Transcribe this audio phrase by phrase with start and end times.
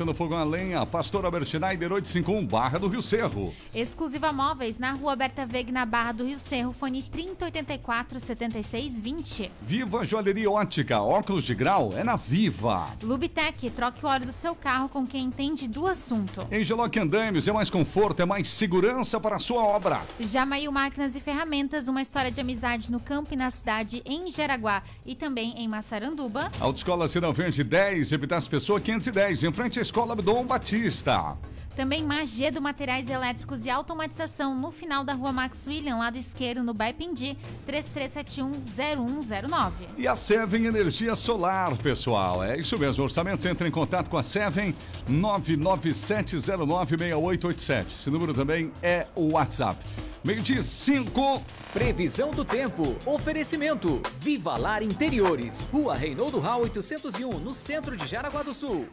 [0.00, 3.54] No Fogão a Lenha, Pastor Albert Schneider, 851, Barra do Rio Cerro.
[3.72, 9.52] Exclusiva Móveis, na Rua Berta Veg, na Barra do Rio Cerro, fone 3084-7620.
[9.62, 12.88] Viva Joalheria Ótica, óculos de grau, é na Viva.
[13.04, 16.44] Lubitec, troque o óleo do seu carro com quem entende do assunto.
[16.50, 20.02] Engeloc Andames, é mais conforto, é mais segurança para a sua obra.
[20.18, 24.82] Jamail Máquinas e Ferramentas, uma história de amizade no campo e na cidade, em Jaraguá
[25.06, 26.50] e também em Massaranduba.
[26.58, 31.36] Autoescola Cidão Verde 10, Epitácio Pessoa 510, em frente Escola Dom Batista.
[31.76, 36.72] Também Magedo Materiais Elétricos e Automatização no final da rua Max William, lado esquerdo, no
[36.72, 37.36] Baipindi,
[37.68, 39.72] 33710109.
[39.98, 42.42] E a Seven Energia Solar, pessoal.
[42.42, 43.04] É isso mesmo.
[43.04, 44.74] Orçamento entra em contato com a Seven
[45.10, 47.84] 997096887.
[48.00, 49.84] Esse número também é o WhatsApp.
[50.24, 51.42] Meio de 5.
[51.74, 52.96] Previsão do tempo.
[53.04, 54.00] Oferecimento.
[54.18, 55.68] Viva Lar Interiores.
[55.70, 58.88] Rua Reinaldo Rau 801, no centro de Jaraguá do Sul.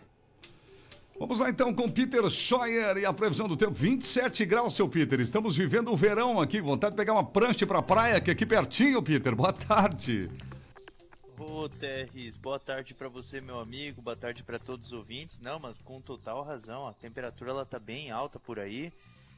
[1.22, 3.74] Vamos lá então com Peter Scheuer e a previsão do tempo.
[3.74, 5.20] 27 graus, seu Peter.
[5.20, 6.60] Estamos vivendo o verão aqui.
[6.60, 9.36] Vontade de pegar uma prancha pra praia, que é aqui pertinho, Peter.
[9.36, 10.32] Boa tarde.
[11.38, 14.02] Ô, Terres, boa tarde para você, meu amigo.
[14.02, 15.40] Boa tarde para todos os ouvintes.
[15.40, 18.91] Não, mas com total razão, a temperatura ela tá bem alta por aí.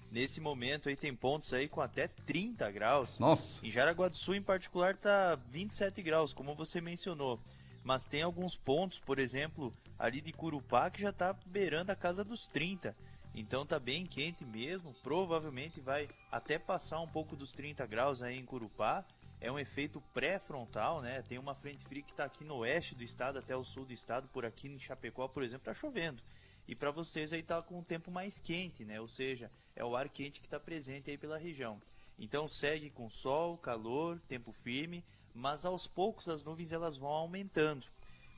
[0.09, 3.19] Nesse momento aí tem pontos aí com até 30 graus.
[3.19, 3.59] Nossa.
[3.61, 7.37] Em Jaraguá do Sul em particular tá 27 graus, como você mencionou.
[7.83, 9.73] Mas tem alguns pontos, por exemplo,
[10.03, 12.93] ali de Curupá que já está beirando a casa dos 30.
[13.33, 18.37] Então tá bem quente mesmo, provavelmente vai até passar um pouco dos 30 graus aí
[18.37, 19.05] em Curupá.
[19.39, 21.21] É um efeito pré-frontal, né?
[21.21, 23.93] Tem uma frente fria que está aqui no oeste do estado até o sul do
[23.93, 26.21] estado, por aqui em Chapecó, por exemplo, tá chovendo.
[26.67, 28.99] E para vocês aí tá com um tempo mais quente, né?
[28.99, 31.81] Ou seja, é o ar quente que está presente aí pela região.
[32.19, 35.01] Então segue com sol, calor, tempo firme,
[35.33, 37.87] mas aos poucos as nuvens elas vão aumentando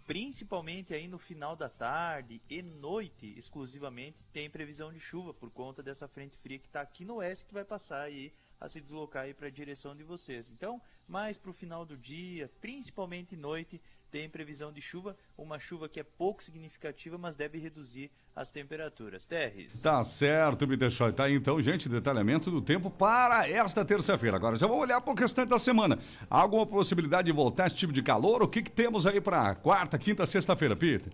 [0.06, 5.81] principalmente aí no final da tarde e noite exclusivamente tem previsão de chuva por conta
[5.81, 9.23] dessa frente fria que está aqui no oeste que vai passar aí a se deslocar
[9.23, 10.50] aí para a direção de vocês.
[10.50, 13.81] Então, mais para o final do dia, principalmente noite,
[14.12, 19.26] tem previsão de chuva, uma chuva que é pouco significativa, mas deve reduzir as temperaturas.
[19.26, 19.80] Terres.
[19.80, 21.12] Tá certo, deixou.
[21.12, 24.38] Tá aí então, gente, detalhamento do tempo para esta terça-feira.
[24.38, 26.00] Agora já vamos olhar para o restante da semana.
[26.30, 28.42] Há alguma possibilidade de voltar esse tipo de calor?
[28.42, 31.12] O que, que temos aí para quarta, quinta, sexta-feira, Peter?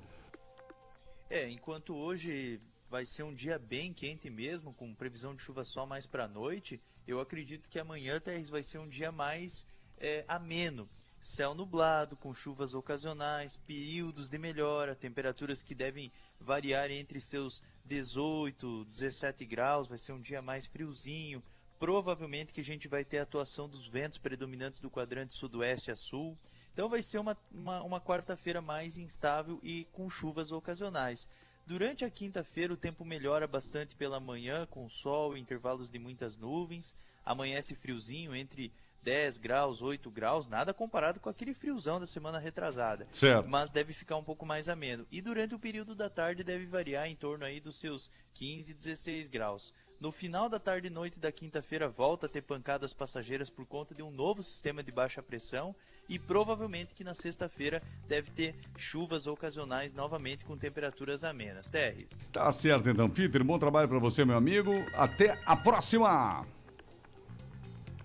[1.30, 2.60] É, enquanto hoje
[2.90, 6.28] vai ser um dia bem quente mesmo, com previsão de chuva só mais para a
[6.28, 9.66] noite, eu acredito que amanhã, Terres, vai ser um dia mais
[9.98, 10.90] é, ameno.
[11.22, 18.86] Céu nublado, com chuvas ocasionais, períodos de melhora, temperaturas que devem variar entre seus 18,
[18.86, 21.44] 17 graus, vai ser um dia mais friozinho.
[21.80, 25.96] Provavelmente que a gente vai ter a atuação dos ventos predominantes do quadrante sudoeste a
[25.96, 26.36] sul.
[26.74, 31.28] Então vai ser uma, uma, uma quarta-feira mais instável e com chuvas ocasionais.
[31.68, 36.96] Durante a quinta-feira, o tempo melhora bastante pela manhã, com sol intervalos de muitas nuvens.
[37.24, 38.74] Amanhece friozinho entre
[39.04, 43.08] 10 graus, 8 graus, nada comparado com aquele friozão da semana retrasada.
[43.12, 43.50] Certo.
[43.50, 45.06] Mas deve ficar um pouco mais ameno.
[45.12, 49.30] E durante o período da tarde deve variar em torno aí dos seus 15, 16
[49.30, 49.74] graus.
[50.02, 53.94] No final da tarde e noite da quinta-feira volta a ter pancadas passageiras por conta
[53.94, 55.76] de um novo sistema de baixa pressão
[56.10, 61.70] e provavelmente que na sexta-feira deve ter chuvas ocasionais novamente com temperaturas amenas.
[61.70, 62.10] Terres.
[62.34, 63.44] Tá certo então, Peter.
[63.44, 64.72] Bom trabalho para você, meu amigo.
[64.96, 66.44] Até a próxima.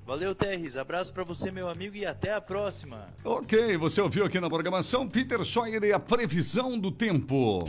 [0.07, 0.77] Valeu, Terres.
[0.77, 3.09] Abraço para você, meu amigo, e até a próxima.
[3.25, 7.69] Ok, você ouviu aqui na programação Peter Scheuer e a previsão do tempo.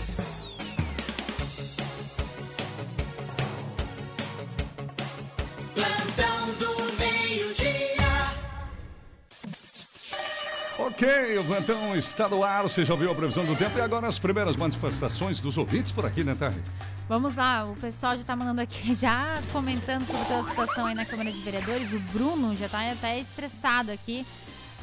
[11.01, 14.07] Ok, o plantão está no ar, você já ouviu a previsão do tempo e agora
[14.07, 16.61] as primeiras manifestações dos ouvintes por aqui, né, Tarri?
[17.09, 21.03] Vamos lá, o pessoal já tá mandando aqui, já comentando sobre a situação aí na
[21.03, 21.91] Câmara de Vereadores.
[21.91, 24.23] O Bruno já tá até estressado aqui,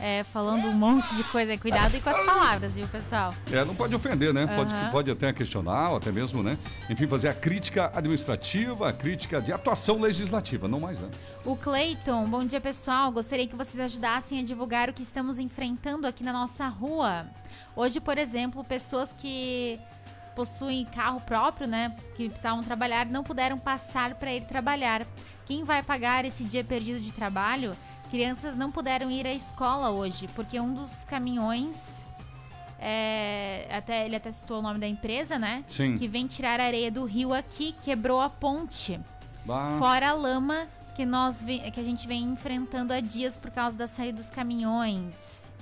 [0.00, 1.56] é, falando um monte de coisa.
[1.58, 3.34] Cuidado aí com as palavras, viu, pessoal?
[3.52, 4.46] É, não pode ofender, né?
[4.46, 4.90] Pode, Aham.
[4.90, 6.56] pode até questionar, ou até mesmo, né?
[6.88, 11.08] Enfim, fazer a crítica administrativa, a crítica de atuação legislativa, não mais, né?
[11.44, 13.10] O Cleiton, bom dia pessoal.
[13.10, 17.26] Gostaria que vocês ajudassem a divulgar o que estamos enfrentando aqui na nossa rua.
[17.74, 19.78] Hoje, por exemplo, pessoas que
[20.34, 25.04] possuem carro próprio, né, que precisavam trabalhar, não puderam passar para ir trabalhar.
[25.46, 27.72] Quem vai pagar esse dia perdido de trabalho?
[28.10, 32.04] Crianças não puderam ir à escola hoje, porque um dos caminhões
[32.78, 35.64] é, até ele até citou o nome da empresa, né?
[35.66, 35.98] Sim.
[35.98, 38.98] Que vem tirar areia do rio aqui, quebrou a ponte.
[39.44, 43.76] Bah, Fora a lama que nós que a gente vem enfrentando há dias por causa
[43.76, 45.52] da saída dos caminhões.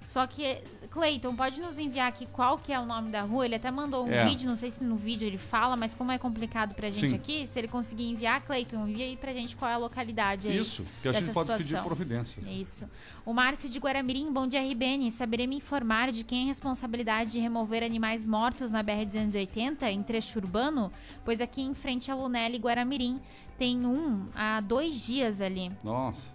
[0.00, 0.62] Só que,
[0.96, 3.44] Cleiton, pode nos enviar aqui qual que é o nome da rua?
[3.44, 4.24] Ele até mandou um É.
[4.24, 7.14] vídeo, não sei se no vídeo ele fala, mas como é complicado pra gente Sim.
[7.16, 10.58] aqui, se ele conseguir enviar, Cleiton, envia aí pra gente qual é a localidade aí.
[10.58, 11.84] Isso, que a gente pode pedir situação.
[11.86, 12.46] providências.
[12.48, 12.88] Isso.
[13.26, 15.10] O Márcio de Guaramirim, bom dia RBN.
[15.10, 20.02] Saberei me informar de quem é a responsabilidade de remover animais mortos na BR-280 em
[20.02, 20.90] trecho urbano?
[21.26, 23.20] Pois aqui em frente a Lunelli Guaramirim
[23.58, 25.70] tem um há dois dias ali.
[25.84, 26.34] Nossa.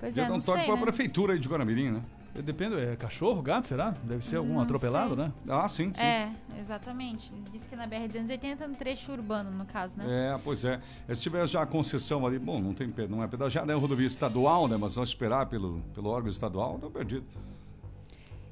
[0.00, 0.82] Pois é, um não toque sei, pra né?
[0.82, 2.02] prefeitura aí de Guaramirim, né?
[2.34, 3.90] Depende, é cachorro, gato, será?
[4.04, 5.24] Deve ser algum Não atropelado, sei.
[5.24, 5.32] né?
[5.48, 6.02] Ah, sim, sim.
[6.02, 7.30] É, exatamente.
[7.32, 10.32] Ele Disse que é na BR-280 no trecho urbano, no caso, né?
[10.34, 10.80] É, pois é.
[11.12, 14.66] Se tiver já a concessão ali, bom, não tem não é pedagiada, é rodovia estadual,
[14.66, 14.78] né?
[14.78, 17.24] Mas nós esperar pelo, pelo órgão estadual, tá perdido.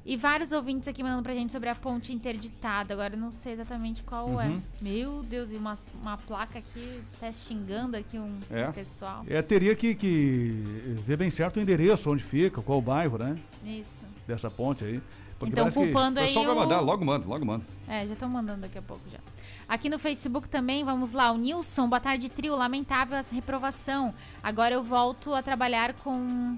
[0.03, 2.91] E vários ouvintes aqui mandando pra gente sobre a ponte interditada.
[2.93, 4.41] Agora eu não sei exatamente qual Uhum.
[4.41, 4.59] é.
[4.81, 8.71] Meu Deus, e uma, uma placa aqui até xingando aqui um É?
[8.71, 9.23] pessoal.
[9.27, 13.37] É, teria que, que ver bem certo o endereço, onde fica, qual o bairro, né?
[13.63, 14.03] Isso.
[14.27, 15.01] Dessa ponte aí.
[15.37, 16.57] Porque então, parece que- culpando O aí pessoal vai o...
[16.59, 17.63] mandar, logo manda, logo manda.
[17.87, 19.19] É, já estão mandando daqui a pouco já.
[19.67, 21.31] Aqui no Facebook também, vamos lá.
[21.31, 22.55] O Nilson, boa tarde, trio.
[22.55, 24.13] Lamentável essa reprovação.
[24.43, 26.57] Agora eu volto a trabalhar com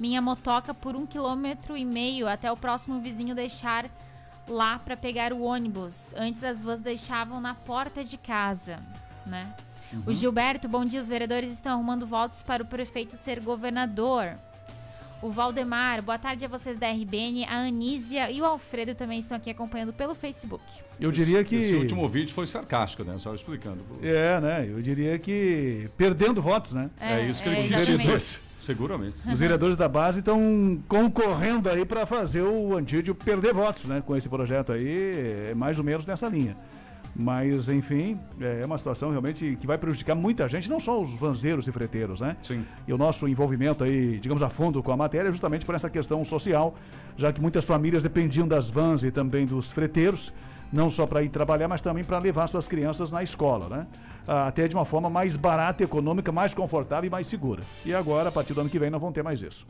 [0.00, 3.88] minha motoca por um quilômetro e meio até o próximo vizinho deixar
[4.48, 6.14] lá para pegar o ônibus.
[6.16, 8.80] Antes as vans deixavam na porta de casa,
[9.26, 9.54] né?
[10.06, 11.00] O Gilberto, bom dia.
[11.00, 14.36] Os vereadores estão arrumando votos para o prefeito ser governador.
[15.20, 17.44] O Valdemar, boa tarde a vocês da RBN.
[17.44, 20.64] A Anísia e o Alfredo também estão aqui acompanhando pelo Facebook.
[20.98, 21.56] Eu diria que.
[21.56, 23.18] Esse último vídeo foi sarcástico, né?
[23.18, 23.84] Só explicando.
[24.00, 24.66] É, né?
[24.66, 26.88] Eu diria que perdendo votos, né?
[26.98, 28.40] É isso que ele é, quis dizer.
[28.60, 29.16] Seguramente.
[29.26, 34.02] Os vereadores da base estão concorrendo aí para fazer o Antídio perder votos, né?
[34.04, 36.56] Com esse projeto aí, é mais ou menos nessa linha.
[37.16, 41.66] Mas, enfim, é uma situação realmente que vai prejudicar muita gente, não só os vanzeiros
[41.66, 42.36] e freteiros, né?
[42.42, 42.64] Sim.
[42.86, 45.90] E o nosso envolvimento aí, digamos, a fundo com a matéria é justamente por essa
[45.90, 46.74] questão social,
[47.16, 50.32] já que muitas famílias dependiam das vans e também dos freteiros,
[50.72, 53.86] não só para ir trabalhar, mas também para levar suas crianças na escola, né?
[54.26, 57.62] Ah, Até de uma forma mais barata, econômica, mais confortável e mais segura.
[57.84, 59.66] E agora, a partir do ano que vem, não vão ter mais isso.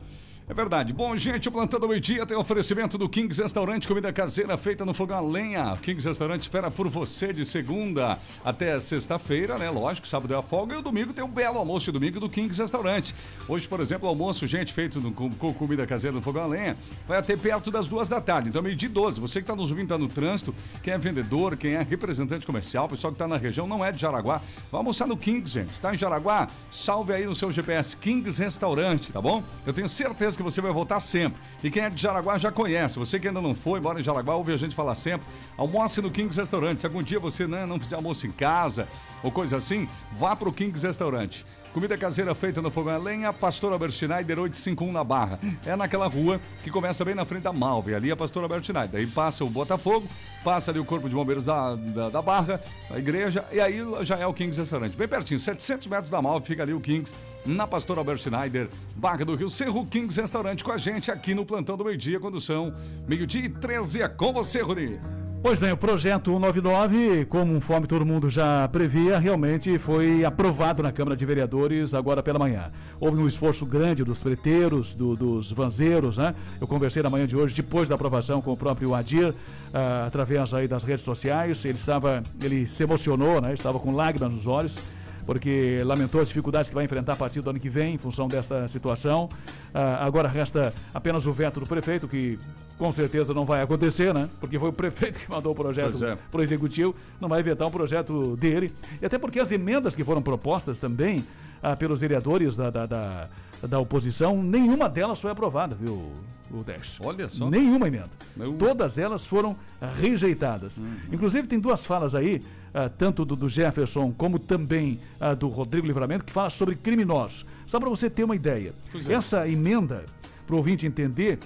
[0.51, 0.91] É verdade.
[0.91, 4.83] Bom, gente, o Plantão do Meio Dia tem oferecimento do Kings Restaurante, comida caseira feita
[4.83, 5.77] no fogão a lenha.
[5.81, 9.69] Kings Restaurante espera por você de segunda até sexta-feira, né?
[9.69, 12.29] Lógico, sábado é a folga e o domingo tem um belo almoço de domingo do
[12.29, 13.15] Kings Restaurante.
[13.47, 16.75] Hoje, por exemplo, almoço, gente, feito no- com, com comida caseira no fogão a lenha,
[17.07, 18.49] vai até perto das duas da tarde.
[18.49, 19.21] Então, meio dia e 12.
[19.21, 20.53] Você que está nos ouvindo, está no trânsito,
[20.83, 24.01] quem é vendedor, quem é representante comercial, pessoal que está na região, não é de
[24.01, 25.71] Jaraguá, vai almoçar no Kings, gente.
[25.71, 26.49] Está em Jaraguá?
[26.69, 29.41] Salve aí no seu GPS Kings Restaurante, tá bom?
[29.65, 31.41] Eu tenho certeza que você vai voltar sempre.
[31.63, 32.99] E quem é de Jaraguá já conhece.
[32.99, 35.27] Você que ainda não foi, mora em Jaraguá, ouve a gente falar sempre.
[35.57, 36.81] Almoce no Kings Restaurante.
[36.81, 38.87] Se algum dia você né, não fizer almoço em casa
[39.23, 41.45] ou coisa assim, vá pro Kings Restaurante.
[41.73, 45.39] Comida caseira feita no fogão a lenha, Pastor Albert Schneider 851 na Barra.
[45.65, 48.99] É naquela rua que começa bem na frente da Malve, ali é Pastor Albert Schneider.
[48.99, 50.05] Aí passa o Botafogo,
[50.43, 54.17] passa ali o Corpo de Bombeiros da, da, da Barra, a igreja, e aí já
[54.17, 54.97] é o Kings Restaurante.
[54.97, 59.23] Bem pertinho, 700 metros da Malve, fica ali o Kings, na Pastor Albert Schneider, Barra
[59.23, 62.41] do Rio Cerro Kings Restaurante com a gente aqui no Plantão do Meio Dia, quando
[62.41, 62.73] são
[63.07, 64.01] meio-dia e 13.
[64.01, 65.20] É com você, Rony.
[65.43, 70.91] Pois bem, o projeto 199, como conforme todo mundo já previa, realmente foi aprovado na
[70.91, 72.71] Câmara de Vereadores agora pela manhã.
[72.99, 76.35] Houve um esforço grande dos preteiros, do- dos vanzeiros, né?
[76.59, 79.33] Eu conversei na manhã de hoje, depois da aprovação com o próprio Adir,
[79.73, 81.65] ah, através aí das redes sociais.
[81.65, 83.51] Ele estava, ele se emocionou, né?
[83.55, 84.77] Estava com lágrimas nos olhos
[85.25, 88.27] porque lamentou as dificuldades que vai enfrentar a partir do ano que vem em função
[88.27, 89.29] desta situação.
[89.73, 92.39] Ah, agora resta apenas o veto do prefeito, que
[92.77, 94.27] com certeza não vai acontecer, né?
[94.39, 96.17] Porque foi o prefeito que mandou o projeto é.
[96.31, 98.73] para o executivo, não vai vetar um projeto dele.
[99.01, 101.23] E até porque as emendas que foram propostas também
[101.61, 103.29] ah, pelos vereadores da, da, da,
[103.67, 106.11] da oposição, nenhuma delas foi aprovada, viu,
[106.53, 106.97] o Dash?
[107.01, 107.49] Olha só.
[107.49, 108.09] Nenhuma emenda.
[108.35, 108.53] Meu.
[108.53, 109.55] Todas elas foram
[109.99, 110.79] rejeitadas.
[111.11, 112.41] Inclusive, tem duas falas aí,
[112.73, 117.45] ah, tanto do, do Jefferson como também ah, do Rodrigo Livramento, que fala sobre criminosos.
[117.65, 118.73] Só para você ter uma ideia.
[119.07, 119.13] É.
[119.13, 120.05] Essa emenda,
[120.45, 121.39] para o ouvinte entender,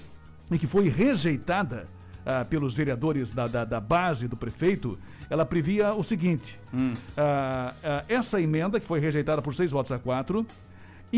[0.52, 1.88] e que foi rejeitada
[2.26, 4.98] ah, pelos vereadores da, da, da base do prefeito,
[5.30, 6.60] ela previa o seguinte:
[7.18, 10.46] ah, ah, essa emenda, que foi rejeitada por seis votos a quatro,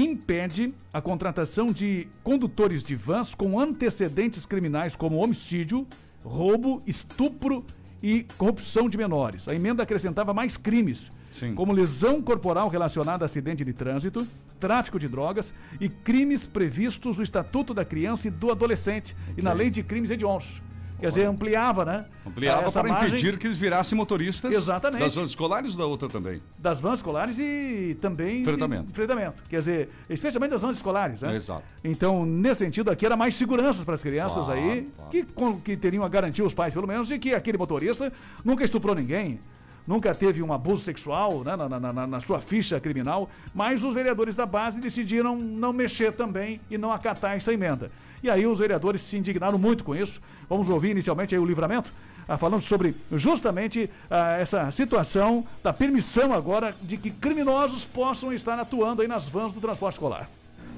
[0.03, 5.87] impede a contratação de condutores de vans com antecedentes criminais como homicídio,
[6.23, 7.65] roubo, estupro
[8.01, 9.47] e corrupção de menores.
[9.47, 11.55] A emenda acrescentava mais crimes, Sim.
[11.55, 14.27] como lesão corporal relacionada a acidente de trânsito,
[14.59, 19.53] tráfico de drogas e crimes previstos no Estatuto da Criança e do Adolescente e na
[19.53, 20.61] Lei de Crimes Hediondos.
[20.99, 22.05] Quer dizer, ampliava, né?
[22.25, 25.01] Ampliava para margem impedir que eles virassem motoristas Exatamente.
[25.01, 26.41] das vans escolares ou da outra também.
[26.57, 28.93] das vans escolares e também Fretamento.
[28.93, 29.43] fretamento.
[29.47, 31.35] Quer dizer, especialmente das vans escolares, né?
[31.35, 31.63] Exato.
[31.83, 35.57] Então, nesse sentido aqui, era mais seguranças para as crianças Claro, aí, claro.
[35.59, 38.11] Que, que teriam a garantia, os pais pelo menos, de que aquele motorista
[38.43, 39.39] nunca estuprou ninguém,
[39.87, 43.93] nunca teve um abuso sexual né, na, na- na- na sua ficha criminal, mas os
[43.93, 47.89] vereadores da base decidiram não mexer também e não acatar essa emenda.
[48.21, 50.21] E aí os vereadores se indignaram muito com isso.
[50.49, 51.91] Vamos ouvir inicialmente aí o livramento,
[52.27, 58.59] ah, falando sobre justamente ah, essa situação da permissão agora de que criminosos possam estar
[58.59, 60.29] atuando aí nas vans do transporte escolar.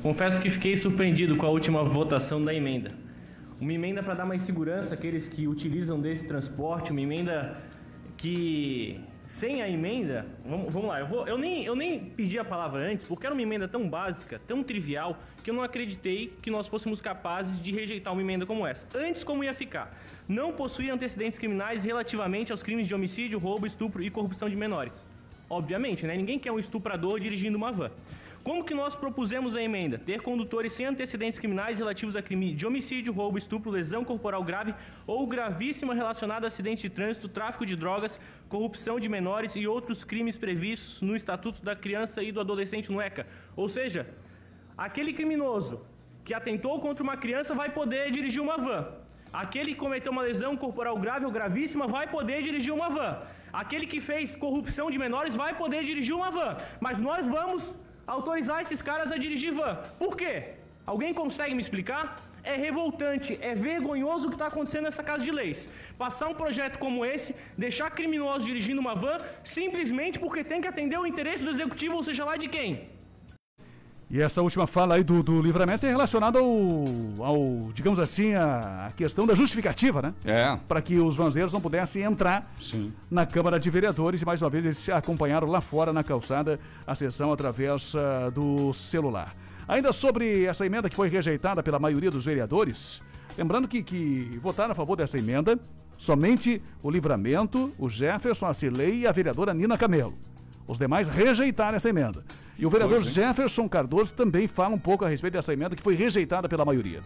[0.04, 2.92] Confesso que fiquei surpreendido com a última votação da emenda.
[3.60, 7.58] Uma emenda para dar mais segurança àqueles que utilizam desse transporte, uma emenda
[8.20, 12.44] que sem a emenda, vamos, vamos lá, eu, vou, eu, nem, eu nem pedi a
[12.44, 16.52] palavra antes porque era uma emenda tão básica, tão trivial, que eu não acreditei que
[16.52, 18.86] nós fôssemos capazes de rejeitar uma emenda como essa.
[18.94, 19.98] Antes, como ia ficar?
[20.28, 25.06] Não possuía antecedentes criminais relativamente aos crimes de homicídio, roubo, estupro e corrupção de menores.
[25.50, 26.18] Obviamente, né?
[26.18, 27.92] Ninguém quer um estuprador dirigindo uma van.
[28.44, 29.98] Como que nós propusemos a emenda?
[29.98, 34.74] Ter condutores sem antecedentes criminais relativos a crime de homicídio, roubo, estupro, lesão corporal grave
[35.06, 40.04] ou gravíssima relacionada a acidente de trânsito, tráfico de drogas, corrupção de menores e outros
[40.04, 43.28] crimes previstos no Estatuto da Criança e do Adolescente no ECA.
[43.56, 44.08] Ou seja,
[44.78, 45.86] aquele criminoso
[46.24, 48.88] que atentou contra uma criança vai poder dirigir uma van.
[49.34, 53.22] Aquele que cometeu uma lesão corporal grave ou gravíssima vai poder dirigir uma van.
[53.52, 56.58] Aquele que fez corrupção de menores vai poder dirigir uma van.
[56.80, 57.76] Mas nós vamos
[58.18, 59.76] autorizar esses caras a dirigir van.
[60.04, 60.36] Por quê?
[60.86, 62.04] Alguém consegue me explicar?
[62.44, 65.68] É revoltante, é vergonhoso o que está acontecendo nessa casa de leis.
[65.98, 67.36] Passar um projeto como esse,
[67.66, 72.04] deixar criminosos dirigindo uma van, simplesmente porque tem que atender o interesse do executivo, ou
[72.04, 72.70] seja lá de quem.
[74.12, 76.48] E essa última fala aí do, do livramento é relacionada ao,
[77.20, 80.14] ao, digamos assim, a, a questão da justificativa, né?
[80.26, 80.58] É.
[80.68, 82.92] Para que os vanzeiros não pudessem entrar Sim.
[83.10, 86.60] na Câmara de Vereadores e mais uma vez eles se acompanharam lá fora na calçada
[86.88, 89.36] a sessão através ah, do celular.
[89.68, 93.04] Ainda sobre essa emenda que foi rejeitada pela maioria dos vereadores,
[93.38, 95.60] lembrando que, que votaram a favor dessa emenda
[95.96, 100.18] somente o Livramento, o Jefferson, a Cirlei e a vereadora Nina Camelo.
[100.66, 102.24] Os demais rejeitaram essa emenda.
[102.60, 103.14] E o vereador Pois, hein?
[103.26, 107.02] Jefferson Cardoso também fala um pouco a respeito dessa emenda que foi rejeitada pela maioria.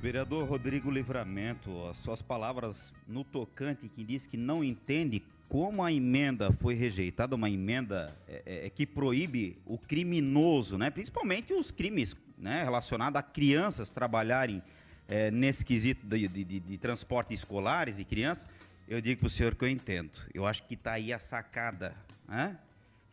[0.00, 5.92] Vereador Rodrigo Livramento, as suas palavras no tocante que diz que não entende como a
[5.92, 10.90] emenda foi rejeitada, uma emenda é, é, que proíbe o criminoso, né?
[10.90, 14.62] principalmente os crimes né, relacionados a crianças trabalharem
[15.08, 18.46] é, nesse quesito de, de, de- de transporte escolares e crianças,
[18.86, 20.12] eu digo para o senhor que eu entendo.
[20.32, 21.94] Eu acho que está aí a sacada.
[22.28, 22.56] Né?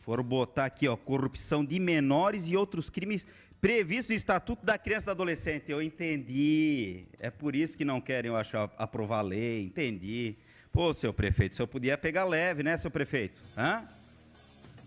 [0.01, 3.25] Foram botar aqui, ó, corrupção de menores e outros crimes
[3.61, 5.71] previstos no Estatuto da Criança e do Adolescente.
[5.71, 7.05] Eu entendi.
[7.19, 9.63] É por isso que não querem, eu acho, aprovar a lei.
[9.63, 10.35] Entendi.
[10.71, 13.41] Pô, seu prefeito, o senhor podia pegar leve, né, seu prefeito?
[13.55, 13.83] Hã?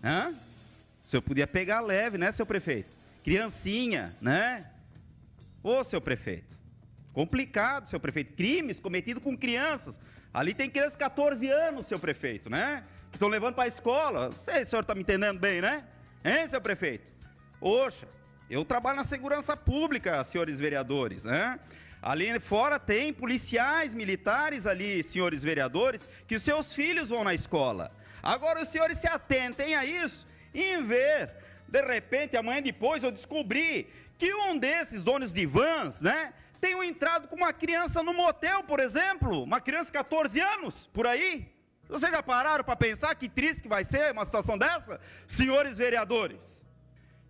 [0.03, 0.33] Hã?
[1.05, 2.89] O senhor podia pegar leve, né, seu prefeito?
[3.23, 4.69] Criancinha, né?
[5.63, 6.57] Ô, seu prefeito.
[7.13, 8.33] Complicado, seu prefeito.
[8.33, 9.99] Crimes cometidos com crianças.
[10.33, 12.83] Ali tem crianças de 14 anos, seu prefeito, né?
[13.15, 14.25] Estão levando para a escola.
[14.27, 15.85] Não sei se o senhor está me entendendo bem, né?
[16.21, 17.13] Hein, seu prefeito?
[17.61, 18.05] Oxa,
[18.49, 21.57] eu trabalho na segurança pública, senhores vereadores, né?
[22.01, 27.89] Ali fora tem policiais militares ali, senhores vereadores, que os seus filhos vão na escola.
[28.21, 31.31] Agora os senhores se atentem a isso, em ver,
[31.69, 37.29] de repente, amanhã depois eu descobri que um desses donos de vans, né, tenham entrado
[37.29, 41.54] com uma criança no motel, por exemplo, uma criança de 14 anos, por aí.
[41.87, 46.63] Vocês já pararam para pensar que triste que vai ser uma situação dessa, senhores vereadores?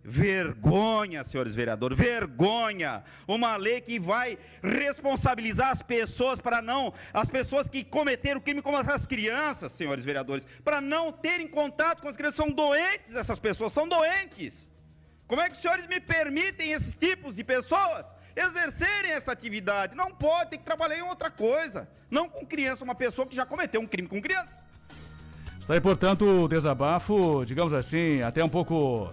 [0.02, 3.02] Vergonha, senhores vereadores, vergonha.
[3.26, 8.76] Uma lei que vai responsabilizar as pessoas para não, as pessoas que cometeram crime como
[8.76, 12.36] as crianças, senhores vereadores, para não terem contato com as crianças.
[12.36, 14.70] São doentes essas pessoas, são doentes.
[15.26, 19.96] Como é que os senhores me permitem esses tipos de pessoas exercerem essa atividade?
[19.96, 21.88] Não pode, tem que trabalhar em outra coisa.
[22.10, 24.62] Não com criança, uma pessoa que já cometeu um crime com criança.
[25.58, 29.12] Está aí, portanto, o desabafo, digamos assim, até um pouco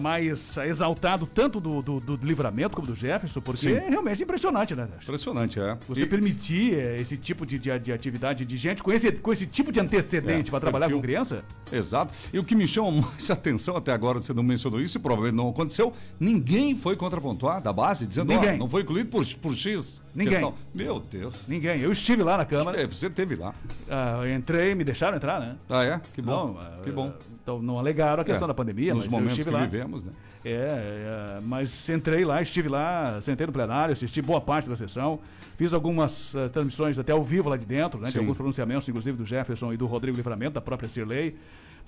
[0.00, 3.72] mais ah, exaltado tanto do, do, do livramento como do Jefferson, porque Sim.
[3.74, 4.88] é realmente impressionante, né?
[5.02, 5.76] Impressionante, é.
[5.88, 9.32] Você E- permitir eh, esse tipo de, de, de atividade de gente com esse, com
[9.32, 10.98] esse tipo de antecedente É, para trabalhar perfil.
[10.98, 11.44] com criança?
[11.70, 12.12] Exato.
[12.32, 15.36] E o que me chama mais atenção até agora, você não mencionou isso e provavelmente
[15.36, 18.58] não aconteceu, ninguém foi contrapontuar da base, dizendo, Ninguém.
[18.58, 20.02] não foi incluído por, por X.
[20.14, 20.32] Ninguém.
[20.34, 20.54] questão.
[20.72, 21.34] Meu Deus.
[21.48, 21.80] Ninguém.
[21.80, 23.52] Eu estive lá na Câmara, É, você teve lá.
[23.90, 25.56] ah, entrei, me deixaram entrar, né?
[25.68, 26.00] Ah, é?
[26.14, 26.30] Que bom.
[26.54, 27.12] Não, ah, que bom.
[27.44, 29.60] Então não alegaram a questão É, da pandemia, Nos momentos que lá.
[29.60, 30.10] vivemos, né?
[30.42, 30.50] É,
[31.36, 35.20] é, mas entrei lá, estive lá, sentei no plenário, assisti boa parte da sessão,
[35.56, 38.18] fiz algumas eh, transmissões até ao vivo lá de dentro, né, Sim.
[38.20, 41.36] alguns pronunciamentos, inclusive do Jefferson e do Rodrigo Livramento, da própria Cirlei,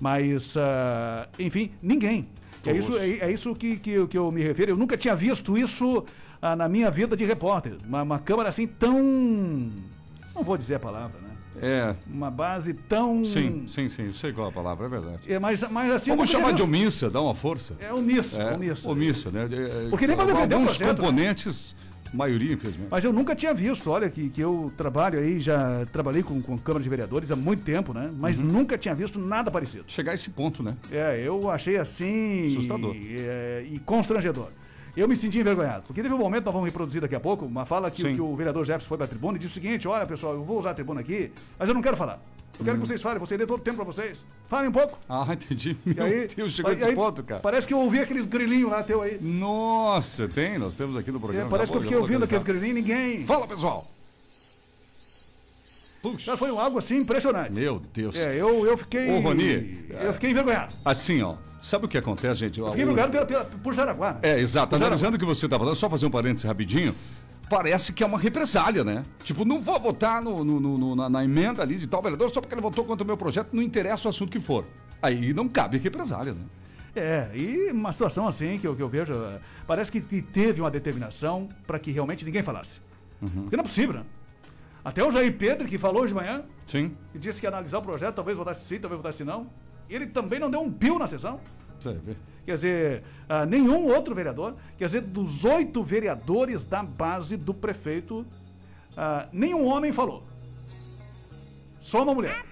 [0.00, 2.28] mas, ah, enfim, ninguém.
[2.66, 4.72] É isso, é, é isso que, que, eu- que eu me refiro.
[4.72, 6.04] Eu nunca tinha visto isso
[6.42, 7.76] ah, na minha vida de repórter.
[7.86, 8.98] Uma, uma Câmara assim tão.
[10.34, 11.25] Não vou dizer a palavra, né?
[11.62, 13.24] É, Uma base tão.
[13.24, 14.12] sim, sim, sim.
[14.12, 15.18] Sei qual é a palavra, é verdade.
[15.32, 16.10] É, mas, mas assim.
[16.10, 17.74] eu Vamos chamar de omissa, dá uma força.
[17.80, 18.88] É omissa, É, omissa.
[18.88, 19.48] omissa, né?
[19.50, 20.88] É, Porque nem pra defender o Alguns né?
[20.88, 21.74] componentes,
[22.12, 22.88] maioria, infelizmente.
[22.90, 26.56] Mas eu nunca tinha visto, olha, que, que eu trabalho aí, já trabalhei com, com
[26.56, 28.10] Câmara de Vereadores há muito tempo, né?
[28.16, 28.46] Mas Uhum.
[28.46, 29.84] nunca tinha visto nada parecido.
[29.88, 30.76] Chegar a esse ponto, né?
[30.90, 32.46] É, eu achei assim.
[32.48, 32.94] Assustador.
[32.94, 34.48] E, é, e constrangedor.
[34.96, 35.82] Eu me senti envergonhado.
[35.86, 38.34] Porque teve um momento, nós vamos reproduzir daqui a pouco, uma fala que, que o
[38.34, 40.74] vereador Jefferson foi pra tribuna e disse o seguinte: olha, pessoal, eu vou usar a
[40.74, 42.20] tribuna aqui, mas eu não quero falar.
[42.58, 44.24] Eu quero que vocês falem, vou ceder todo o tempo pra vocês.
[44.48, 44.98] Falem um pouco.
[45.06, 45.76] Ah, entendi.
[45.84, 47.42] E Meu aí, Deus, chegou a e esse aí, ponto, cara.
[47.42, 49.18] Parece que eu ouvi aqueles grilinhos lá teu aí.
[49.20, 51.50] Nossa, tem, nós temos aqui no É, programa.
[51.50, 53.24] parece Já que eu fiquei ouvindo aqueles grilinhos e ninguém.
[53.26, 53.82] Fala, pessoal!
[56.02, 57.52] Puxa, foi algo assim impressionante.
[57.52, 58.16] meu Deus.
[58.16, 59.10] É, eu, eu fiquei.
[59.10, 60.74] Ô, Roni, Eu fiquei envergonhado.
[60.84, 62.60] Assim, ó, sabe o que acontece, gente?
[62.62, 64.12] Fiquei O- pela, pela, por Jaraguá.
[64.14, 64.18] né?
[64.22, 64.68] É, exato.
[64.68, 64.86] Por Jaraguá.
[64.86, 66.94] Analisando o que você tá falando, só fazer um parênteses rapidinho.
[67.48, 69.04] Parece que é uma represália, né?
[69.22, 72.40] Tipo, não vou votar no, no- no- na, na emenda ali de tal vereador só
[72.40, 74.64] porque ele votou contra o meu projeto, não interessa o assunto que for.
[75.00, 76.40] Aí não cabe represália, né?
[76.96, 79.12] É, e uma situação assim que eu, que eu vejo,
[79.66, 82.80] parece que, que teve uma determinação para que realmente ninguém falasse.
[83.22, 83.42] Uhum.
[83.42, 84.02] Porque não é possível, né?
[84.84, 86.96] Até o Jair Pedro, que falou hoje de manhã, Sim.
[87.12, 89.46] que disse que ia analisar o projeto, talvez votasse sim, talvez votasse não,
[89.94, 91.40] ele também não deu um pio na sessão.
[91.78, 92.16] Você vê.
[92.44, 98.24] Quer dizer, ah, nenhum outro vereador, quer dizer, dos oito vereadores da base do prefeito,
[98.96, 100.22] ah, nenhum homem falou.
[101.80, 102.44] Só uma mulher.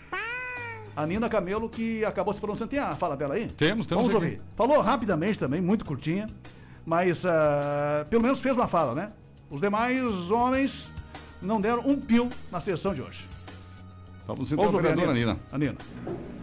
[0.97, 2.71] A Nina Camelo, que acabou se pronunciando.
[2.71, 3.49] Tem a fala dela aí?
[3.49, 4.35] Temos, temos Vamos aqui.
[4.35, 4.43] ouvir.
[4.57, 6.29] Falou rapidamente também, muito curtinha,
[6.85, 9.13] mas ah, pelo menos fez uma fala, né?
[9.51, 10.91] Os demais homens
[11.41, 13.25] não deram um pio na sessão de hoje.
[14.27, 15.35] Vamos então, Vamos ouvir a vereadora Nina.
[15.35, 15.41] Nina.
[15.53, 16.34] A Nina.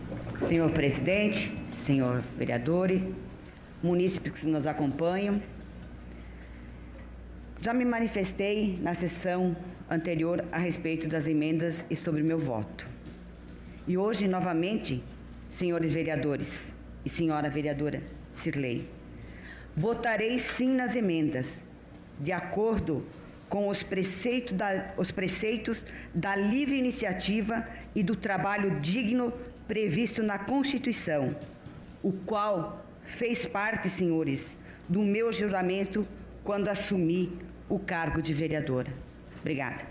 [0.48, 3.02] Senhor presidente, senhor vereadores,
[3.82, 5.42] munícipes que nos acompanham,
[7.62, 9.56] já me manifestei na sessão
[9.90, 12.88] anterior a respeito das emendas e sobre meu voto.
[13.88, 15.04] E hoje, novamente,
[15.50, 16.74] senhores vereadores
[17.06, 18.02] e senhora vereadora
[18.34, 18.90] Cirlei,
[19.76, 21.62] votarei sim nas emendas,
[22.20, 23.06] de acordo
[23.48, 23.86] com os
[24.54, 29.34] da, os preceitos da livre iniciativa e do trabalho digno
[29.72, 31.34] previsto na Constituição,
[32.04, 34.58] o qual fez parte, senhores,
[34.90, 36.06] do meu juramento
[36.44, 37.32] quando assumi
[37.70, 38.94] o cargo de vereadora.
[39.40, 39.86] Obrigada.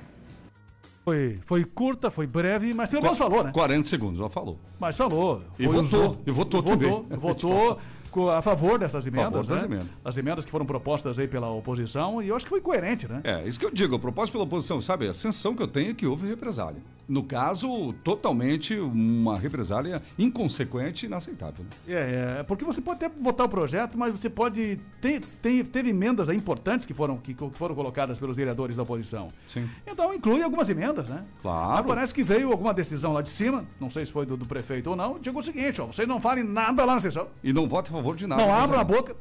[1.03, 3.53] Foi, foi curta, foi breve, mas pelo menos falou, né?
[3.53, 4.59] 40 segundos, já falou.
[4.79, 5.45] Mas falou.
[5.59, 7.19] E votou, usou- e votou votou, também.
[7.19, 7.81] Votou
[8.37, 9.65] a favor dessas emendas, favor das né?
[9.77, 9.89] emendas.
[10.05, 13.23] As emendas que foram propostas aí pela oposição, e eu acho que foi coerente, né?
[13.25, 15.09] É, isso que eu digo, a propósito pela oposição, sabe?
[15.09, 16.83] A sensação que eu tenho é que houve represália.
[17.11, 21.65] No caso, totalmente uma represália inconsequente e inaceitável.
[21.65, 21.71] né?
[21.93, 24.79] É, é, porque você pode até votar o projeto, mas você pode.
[25.01, 29.33] Ter, ter- teve emendas importantes que foram, que, que foram colocadas pelos vereadores da oposição.
[29.49, 29.69] Sim.
[29.85, 31.25] Então inclui algumas emendas, né?
[31.43, 31.79] Claro.
[31.79, 34.47] Mas parece que veio alguma decisão lá de cima, não sei se foi do, do
[34.47, 37.27] prefeito ou não, diga o seguinte, ó, vocês não falem nada lá na sessão.
[37.43, 38.41] E não vota a favor de nada.
[38.41, 39.17] Não por abram a boca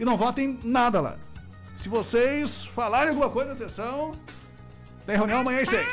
[0.00, 1.16] e não votem nada lá.
[1.76, 4.12] Se vocês falarem alguma coisa na sessão,
[5.04, 5.92] tem reunião amanhã às seis.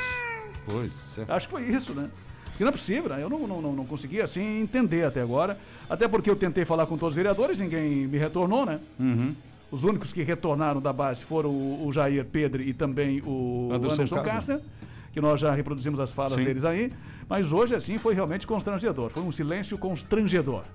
[0.66, 1.26] Pois é.
[1.28, 2.10] Acho que foi isso, né?
[2.46, 3.24] Porque não é possível, né?
[3.24, 5.58] Eu não, não, não, não consegui, assim, entender até agora.
[5.90, 8.80] Até porque eu tentei falar com todos os vereadores, ninguém me retornou, né?
[9.00, 9.36] Uhum.
[9.72, 14.04] Os únicos que retornaram da base foram o, o Jair Pedro e também o Anderson
[14.04, 14.62] Anderson,
[15.14, 16.44] que nós já reproduzimos as falas Sim.
[16.44, 16.92] deles aí.
[17.28, 19.10] Mas hoje, assim, foi realmente constrangedor.
[19.10, 20.66] Foi um silêncio constrangedor.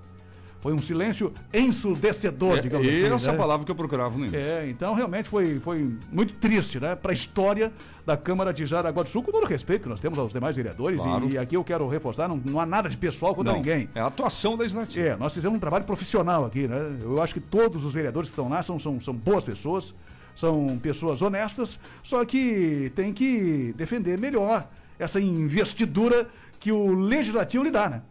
[0.59, 3.05] Foi um silêncio ensurdecedor, É, digamos assim.
[3.05, 3.37] essa é a né?
[3.37, 4.51] palavra que eu procurava no início.
[4.51, 6.95] É, então realmente foi, foi muito triste, né?
[6.95, 7.71] Para a história
[8.05, 10.55] da Câmara de Jaraguá do Sul, com todo o respeito que nós temos aos demais
[10.55, 10.99] vereadores.
[11.01, 11.27] Claro.
[11.29, 13.87] E, e aqui eu quero reforçar, não, não há nada de pessoal contra Não, ninguém.
[13.93, 15.07] É a atuação legislativa.
[15.09, 16.97] É, nós fizemos um trabalho profissional aqui, né?
[17.01, 19.93] Eu acho que todos os vereadores que estão lá são, são, são boas pessoas,
[20.35, 24.67] são pessoas honestas, só que tem que defender melhor
[24.99, 26.27] essa investidura
[26.59, 28.01] que o legislativo lhe dá, né?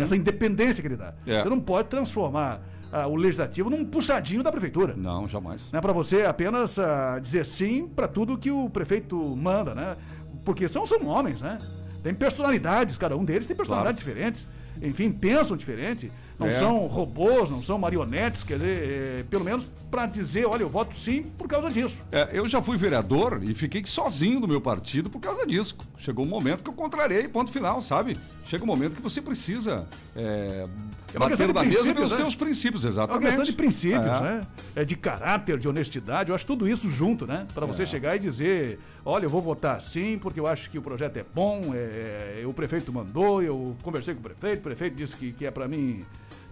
[0.00, 1.14] Essa independência que ele dá.
[1.26, 1.42] É.
[1.42, 2.60] Você não pode transformar
[2.92, 4.94] ah, o legislativo num puxadinho da prefeitura.
[4.96, 5.70] Não, jamais.
[5.72, 9.96] Não é para você apenas ah, dizer sim para tudo que o prefeito manda, né?
[10.44, 11.58] Porque são, são homens, né?
[12.02, 14.46] Tem personalidades, cada um deles tem personalidades diferentes.
[14.82, 16.10] Enfim, pensam diferente.
[16.38, 16.52] Não É.
[16.52, 18.82] são robôs, não são marionetes, quer dizer,
[19.20, 22.04] eh, pelo menos para dizer, olha, eu voto sim por causa disso.
[22.10, 25.76] É, eu já fui vereador e fiquei sozinho no meu partido por causa disso.
[25.96, 28.18] Chegou um momento que eu contrariei, ponto final, sabe?
[28.44, 30.66] Chega um momento que você precisa é,
[31.14, 32.16] É bater na mesa pelos né?
[32.16, 33.24] seus princípios, É uma exatamente.
[33.26, 34.20] questão de princípios, É.
[34.20, 34.46] né?
[34.74, 37.46] É de caráter, de honestidade, eu acho tudo isso junto, né?
[37.54, 40.82] Para você chegar e dizer, olha, eu vou votar sim, porque eu acho que o
[40.82, 44.96] projeto é bom, é, é, o prefeito mandou, eu conversei com o prefeito, o prefeito
[44.96, 46.04] disse que, que é para mim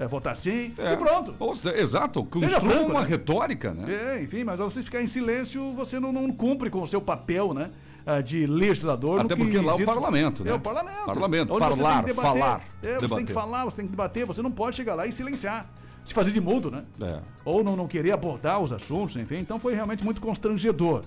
[0.02, 0.92] é, votar sim, É.
[0.92, 1.34] e pronto.
[1.38, 3.06] Ou se- exato, Seja construa uma né?
[3.08, 4.16] retórica, né?
[4.18, 7.00] É, enfim, mas ao você ficar em silêncio, você não, não cumpre com o seu
[7.00, 7.70] papel, né?
[8.04, 9.20] ah, De legislador.
[9.20, 10.50] Até porque lá é o quesito- parlamento, né?
[10.50, 11.04] É o parlamento.
[11.06, 12.14] Parlamento, tem falar, que debater.
[12.14, 13.26] falar, É, você tem debater.
[13.26, 15.66] que falar, você tem que debater, você não pode chegar lá e silenciar.
[16.04, 16.82] Se fazer de mudo, né?
[17.00, 17.18] É.
[17.44, 19.36] Ou não, não querer abordar os assuntos, enfim.
[19.38, 21.04] Então foi realmente muito constrangedor.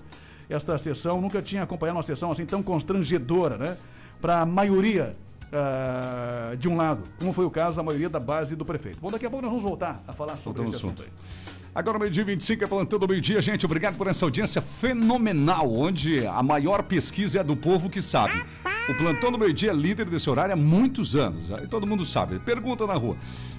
[0.48, 3.76] Esta sessão, nunca tinha acompanhado uma sessão assim tão constrangedora, né?
[4.22, 5.14] Para a maioria
[5.52, 8.98] ah, de um lado, como foi o caso da maioria da base do prefeito.
[9.00, 11.08] Bom, daqui a pouco nós vamos voltar a falar sobre Voltamos esse assunto aí.
[11.74, 13.66] Agora, meio-dia 25 é plantão do meio-dia, gente.
[13.66, 18.42] Obrigado por essa audiência fenomenal, onde a maior pesquisa é do povo que sabe.
[18.88, 21.52] O plantão do meio-dia é líder desse horário há muitos anos.
[21.52, 22.38] Aí todo mundo sabe.
[22.38, 23.16] Pergunta na rua.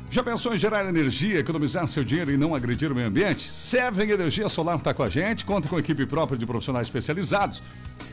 [0.10, 3.52] Já pensou em gerar energia, economizar seu dinheiro e não agredir o meio ambiente?
[3.52, 7.62] Seven Energia Solar está com a gente, conta com equipe própria de profissionais especializados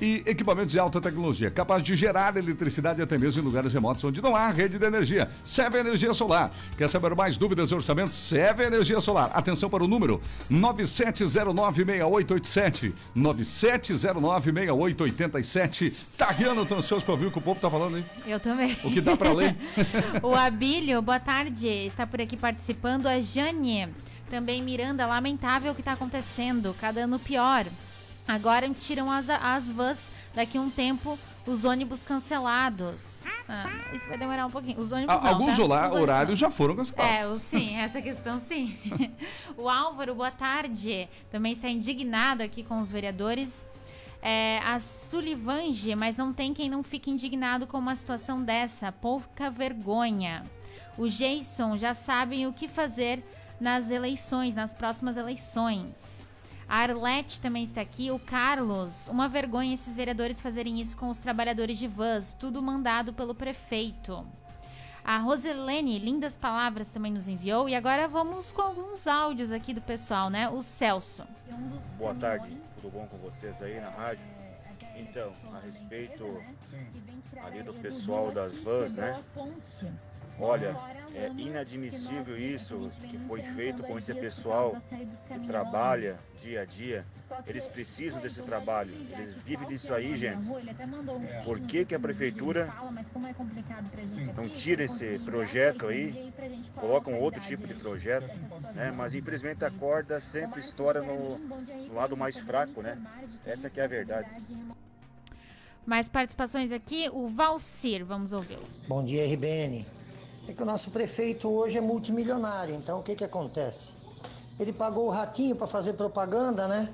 [0.01, 4.21] e equipamentos de alta tecnologia, capaz de gerar eletricidade até mesmo em lugares remotos onde
[4.21, 5.29] não há rede de energia.
[5.45, 6.51] Seven Energia Solar.
[6.77, 8.17] Quer saber mais dúvidas e orçamentos?
[8.17, 9.31] Seven Energia Solar.
[9.33, 12.93] Atenção para o número 97096887.
[13.17, 15.93] 97096887.
[16.19, 18.05] Tariano, tô ansioso para ouvir o que o povo tá falando aí.
[18.27, 18.77] Eu também.
[18.83, 19.55] O que dá pra ler?
[20.23, 21.84] o Abílio, boa tarde.
[21.87, 23.07] Está por aqui participando.
[23.07, 23.89] A Jane.
[24.31, 26.75] Também Miranda, lamentável o que está acontecendo.
[26.81, 27.67] Cada ano pior.
[28.27, 30.01] Agora tiram as, as vans.
[30.35, 31.17] Daqui a um tempo,
[31.47, 33.23] os ônibus cancelados.
[33.49, 34.81] Ah, isso vai demorar um pouquinho.
[34.81, 35.93] Os ônibus A- não, Alguns tá?
[35.93, 37.45] horários já foram cancelados.
[37.55, 38.77] É, sim, essa questão sim.
[39.57, 41.09] o Álvaro, boa tarde.
[41.31, 43.65] Também está indignado aqui com os vereadores.
[44.21, 48.91] É, a Sulivange, mas não tem quem não fique indignado com uma situação dessa.
[48.91, 50.43] Pouca vergonha.
[50.97, 53.25] O Jason já sabem o que fazer
[53.61, 56.27] nas eleições, nas próximas eleições.
[56.69, 58.11] A Arlete também está aqui.
[58.11, 63.13] O Carlos, uma vergonha esses vereadores fazerem isso com os trabalhadores de vans, tudo mandado
[63.13, 64.27] pelo prefeito.
[65.05, 67.69] A Roselene, lindas palavras, também nos enviou.
[67.69, 70.49] E agora vamos com alguns áudios aqui do pessoal, né?
[70.49, 71.25] O Celso.
[71.99, 74.25] Boa tarde, tudo bom com vocês aí na rádio?
[74.97, 76.43] Então, a respeito
[77.45, 79.23] ali do pessoal das vans, né?
[80.39, 80.77] Olha,
[81.15, 84.77] é inadmissível isso que foi feito com esse pessoal
[85.29, 87.07] que trabalha dia a dia.
[87.47, 90.47] Eles precisam desse trabalho, eles vivem disso aí, gente.
[91.45, 92.73] Por que, que a prefeitura
[94.37, 96.33] não tira esse projeto aí,
[96.75, 98.29] coloca um outro tipo de projeto,
[98.75, 98.93] né?
[98.95, 102.99] Mas infelizmente a corda sempre estoura no, no lado mais fraco, né?
[103.47, 104.37] Essa que é a verdade.
[105.87, 107.09] Mais participações aqui.
[107.13, 108.59] O Valcir, vamos ouvir.
[108.89, 109.87] Bom dia, RBN.
[110.47, 113.93] É que o nosso prefeito hoje é multimilionário, então o que que acontece?
[114.61, 116.93] Ele pagou o ratinho para fazer propaganda, né?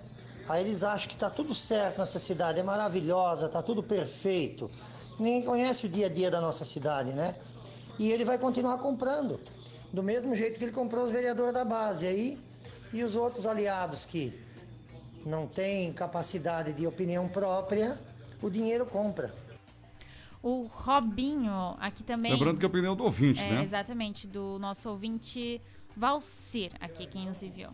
[0.49, 4.71] Aí eles acham que tá tudo certo nessa cidade, é maravilhosa, tá tudo perfeito.
[5.19, 7.35] Ninguém conhece o dia a dia da nossa cidade, né?
[7.99, 9.41] E ele vai continuar comprando,
[9.93, 12.41] do mesmo jeito que ele comprou os vereadores da base aí
[12.93, 14.33] e os outros aliados que
[15.27, 17.99] não têm capacidade de opinião própria,
[18.41, 19.35] o dinheiro compra.
[20.43, 22.33] O Robinho, aqui também.
[22.33, 23.63] Lembrando que é a opinião do ouvinte, É, né?
[23.63, 25.61] Exatamente, do nosso ouvinte
[25.97, 27.73] Valcir, aqui quem nos enviou.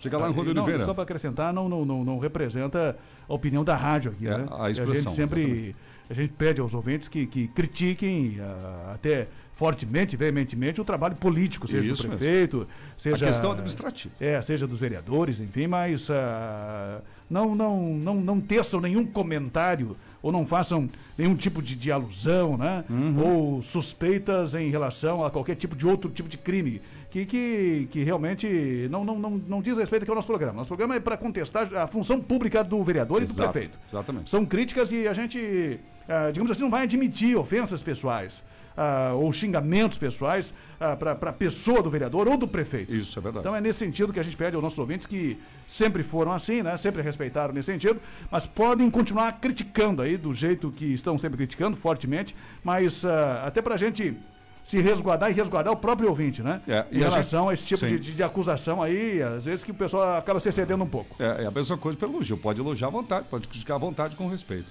[0.00, 0.84] Chega lá em Rony Não, Oliveira.
[0.86, 2.96] Só para acrescentar, não, não, não, não representa
[3.28, 4.46] a opinião da rádio aqui, É, né?
[4.50, 5.76] a expressão, a gente sempre exatamente.
[6.08, 11.68] a gente pede aos ouvintes que, que critiquem ah, até fortemente, veementemente, o trabalho político,
[11.68, 12.18] seja Isso do mesmo.
[12.18, 13.26] prefeito, seja...
[13.26, 14.14] A questão administrativa.
[14.18, 20.32] É, seja dos vereadores, enfim, mas ah, não, não, não, não teçam nenhum comentário ou
[20.32, 22.84] não façam nenhum tipo de, de alusão, né?
[22.90, 23.24] Uhum.
[23.24, 26.82] Ou suspeitas em relação a qualquer tipo de outro tipo de crime.
[27.10, 30.52] Que, que, que realmente não, não, não, não diz respeito aqui ao nosso programa.
[30.52, 33.78] Nosso programa é para contestar a função pública do vereador e do Exato, prefeito.
[33.88, 34.30] Exatamente.
[34.30, 38.42] São críticas e a gente, ah, digamos assim, não vai admitir ofensas pessoais
[38.82, 40.54] ah, ou xingamentos pessoais
[40.98, 42.90] para a pessoa do vereador ou do prefeito.
[42.94, 43.42] Isso, é verdade.
[43.44, 45.38] Então é nesse sentido que a gente pede aos nossos ouvintes que
[45.68, 46.74] sempre foram assim, né?
[46.78, 51.76] Sempre respeitaram nesse sentido, mas podem continuar criticando aí do jeito que estão sempre criticando,
[51.76, 54.16] fortemente, mas ah, até para a gente
[54.62, 56.60] se resguardar e resguardar o próprio ouvinte, né?
[56.68, 59.44] É, em e a relação gente- a esse tipo de, de- de acusação aí, às
[59.44, 61.16] vezes que o pessoal acaba se excedendo um pouco.
[61.22, 62.36] É, é a mesma coisa pelo elogio.
[62.38, 64.66] Pode elogiar à vontade, pode criticar à vontade com respeito.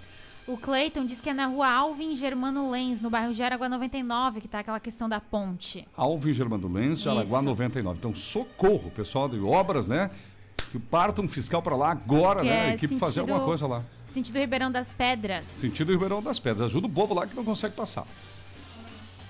[0.50, 4.48] O Cleiton diz que é na rua Alvin Germano Lens, no bairro Jaraguá 99, que
[4.48, 5.88] tá aquela questão da ponte.
[5.96, 7.46] Alvin Germano Lenz, Jaraguá Isso.
[7.48, 8.00] 99.
[8.00, 10.10] Então, socorro, pessoal de obras, né?
[10.72, 12.56] Que parta um fiscal para lá agora, Que né?
[12.56, 13.84] é A equipe fazer sentido- alguma coisa lá.
[14.08, 15.46] Sentido Ribeirão das Pedras.
[15.46, 16.66] Sentido Ribeirão das Pedras.
[16.66, 18.08] Ajuda o povo lá que não consegue passar.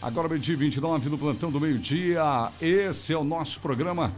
[0.02, 2.50] Agora, meio-dia e 29, no plantão do meio-dia.
[2.62, 4.14] Esse é o nosso programa.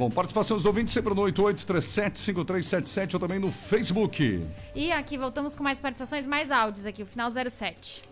[0.00, 4.50] Bom, participação dos ouvintes sempre no 88375377 ou também no Facebook.
[4.74, 8.02] E aqui voltamos com mais participações, mais áudios aqui, o final 07.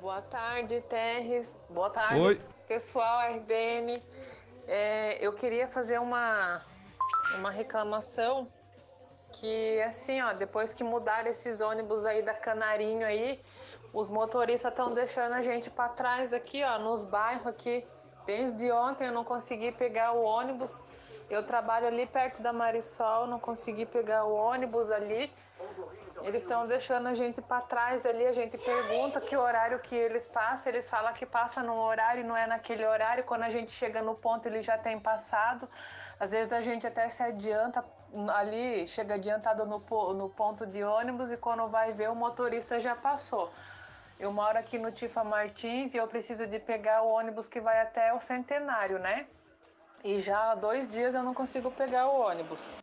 [0.00, 1.54] Boa tarde, Terres.
[1.68, 2.40] Boa tarde, Oi.
[2.66, 4.02] pessoal RBN.
[4.66, 6.62] É, eu queria fazer uma,
[7.36, 8.48] uma reclamação
[9.32, 13.38] que, assim, ó, depois que mudaram esses ônibus aí da Canarinho aí,
[13.92, 17.84] os motoristas estão deixando a gente para trás aqui, ó, nos bairros aqui.
[18.30, 20.72] Desde ontem eu não consegui pegar o ônibus.
[21.28, 25.32] Eu trabalho ali perto da Marisol, não consegui pegar o ônibus ali.
[26.22, 30.26] Eles estão deixando a gente para trás ali, a gente pergunta que horário que eles
[30.28, 33.24] passam, eles falam que passa no horário e não é naquele horário.
[33.24, 35.68] Quando a gente chega no ponto, ele já tem passado.
[36.20, 37.84] Às vezes a gente até se adianta
[38.32, 39.78] ali, chega adiantado no,
[40.14, 43.50] no ponto de ônibus e quando vai ver o motorista já passou.
[44.20, 47.80] Eu moro aqui no Tifa Martins e eu preciso de pegar o ônibus que vai
[47.80, 49.24] até o Centenário, né?
[50.04, 52.76] E já há dois dias eu não consigo pegar o ônibus.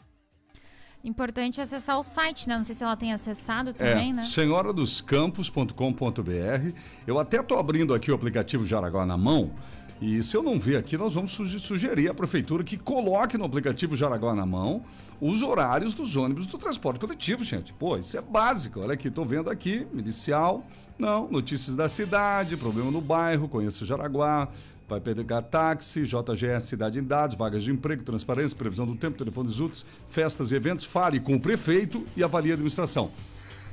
[1.04, 2.58] Importante acessar o site, né?
[2.58, 4.24] Não sei se ela tem acessado também, é, né?
[4.24, 6.76] senhoradoscampos.com.br.
[7.06, 9.54] Eu até estou abrindo aqui o aplicativo Jaraguá na mão.
[10.00, 13.46] E se eu não ver aqui, nós vamos suge- sugerir à prefeitura que coloque no
[13.46, 14.84] aplicativo Jaraguá na mão
[15.20, 17.74] os horários dos ônibus do transporte coletivo, gente.
[17.74, 18.80] Pô, isso é básico.
[18.82, 20.64] Olha aqui, estou vendo aqui, inicial,
[21.00, 24.48] não, notícias da cidade, problema no bairro, conheça Jaraguá,
[24.88, 29.60] vai pegar táxi, JGS Cidade em Dados, vagas de emprego, transparência, previsão do tempo, telefones
[29.60, 33.10] úteis, festas e eventos, fale com o prefeito e avalie a administração.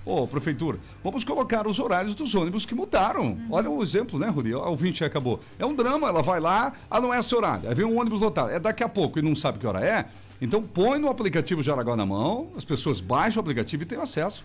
[0.07, 3.38] Ô, prefeitura, vamos colocar os horários dos ônibus que mudaram.
[3.51, 4.55] Olha o exemplo, né, Rudi?
[4.55, 5.40] O 20 acabou.
[5.59, 7.67] É um drama, ela vai lá, ah, não é esse horário.
[7.69, 8.51] Aí vem um ônibus lotado.
[8.51, 10.05] É daqui a pouco e não sabe que hora é.
[10.43, 14.45] Então põe no aplicativo Jaraguá na mão, as pessoas baixam o aplicativo e têm acesso.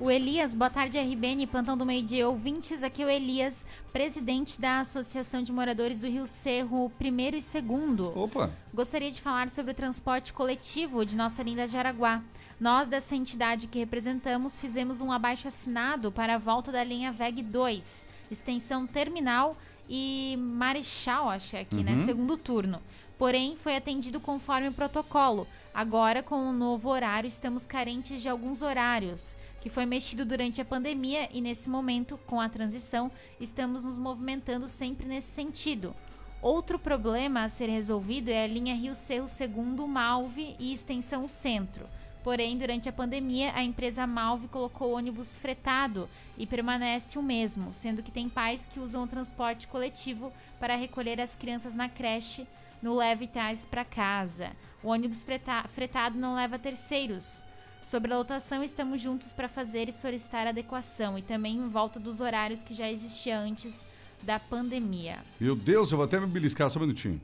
[0.00, 2.26] O Elias, boa tarde, RBN, plantão do meio-dia.
[2.26, 7.42] Ouvintes, aqui é o Elias, presidente da Associação de Moradores do Rio Cerro, primeiro e
[7.42, 8.18] segundo.
[8.18, 8.50] Opa!
[8.72, 12.22] Gostaria de falar sobre o transporte coletivo de nossa linda Jaraguá.
[12.58, 18.06] Nós, dessa entidade que representamos, fizemos um abaixo-assinado para a volta da linha VEG 2,
[18.30, 19.54] extensão terminal
[19.86, 21.92] e Marechal, acho que é aqui, né?
[21.92, 22.06] Uhum.
[22.06, 22.80] Segundo turno.
[23.18, 25.46] Porém, foi atendido conforme o protocolo.
[25.72, 30.64] Agora, com o novo horário, estamos carentes de alguns horários, que foi mexido durante a
[30.64, 35.94] pandemia e, nesse momento, com a transição, estamos nos movimentando sempre nesse sentido.
[36.42, 41.86] Outro problema a ser resolvido é a linha Rio Cerro Segundo Malve e extensão Centro.
[42.24, 48.02] Porém, durante a pandemia, a empresa Malve colocou ônibus fretado e permanece o mesmo, sendo
[48.02, 52.46] que tem pais que usam o transporte coletivo para recolher as crianças na creche
[52.82, 54.50] no Leve Tais para casa.
[54.82, 57.44] O ônibus freta- fretado não leva terceiros.
[57.82, 62.20] Sobre a lotação, estamos juntos para fazer e solicitar adequação e também em volta dos
[62.20, 63.86] horários que já existia antes
[64.22, 65.18] da pandemia.
[65.40, 67.20] Meu Deus, eu vou até me beliscar só um minutinho.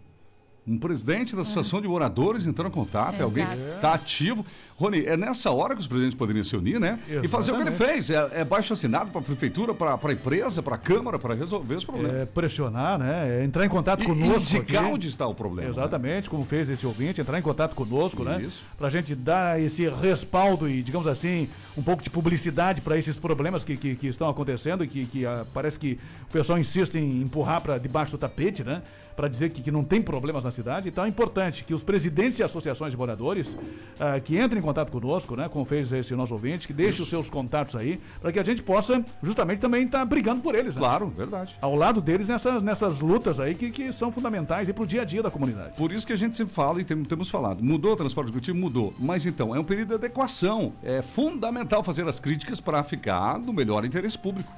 [0.68, 3.74] Um presidente da Associação de Moradores entrando em contato, é alguém que Exato.
[3.76, 4.44] está ativo.
[4.74, 6.98] Rony, é nessa hora que os presidentes poderiam se unir, né?
[7.22, 8.04] E fazer o que ele Exatamente.
[8.04, 8.10] fez.
[8.10, 11.76] É, é baixo assinado para a prefeitura, para a empresa, para a Câmara, para resolver
[11.76, 12.16] os problemas.
[12.16, 13.40] É, pressionar, né?
[13.40, 14.56] É entrar em contato E conosco.
[14.56, 14.92] indicar aqui.
[14.92, 15.68] onde está o problema.
[15.68, 15.74] né?
[15.74, 18.42] Exatamente, como fez esse ouvinte, entrar em contato conosco, né?
[18.42, 18.64] Isso.
[18.76, 23.62] Pra gente dar esse respaldo e, digamos assim, um pouco de publicidade para esses problemas
[23.62, 25.96] que, que, que estão acontecendo e que, que ah, parece que
[26.28, 28.82] o pessoal insiste em empurrar para debaixo do tapete, né?
[29.16, 30.88] Para dizer que, que não tem problemas na cidade.
[30.88, 33.56] Então é importante que os presidentes e associações de moradores
[33.98, 35.48] ah, que entrem em contato conosco, né?
[35.48, 38.62] Como fez esse nosso ouvinte, que deixe os seus contatos aí, para que a gente
[38.62, 40.74] possa justamente também estar brigando por eles.
[40.74, 40.80] Né?
[40.80, 41.56] Claro, verdade.
[41.60, 45.04] Ao lado deles nessas, nessas lutas aí que, que são fundamentais para o dia a
[45.04, 45.76] dia da comunidade.
[45.78, 47.64] Por isso que a gente sempre fala e tem- temos falado.
[47.64, 48.58] Mudou o transporte coletivo?
[48.58, 48.92] Mudou.
[48.98, 50.74] Mas então, é um período de adequação.
[50.82, 54.52] É fundamental fazer as críticas para ficar no melhor interesse público.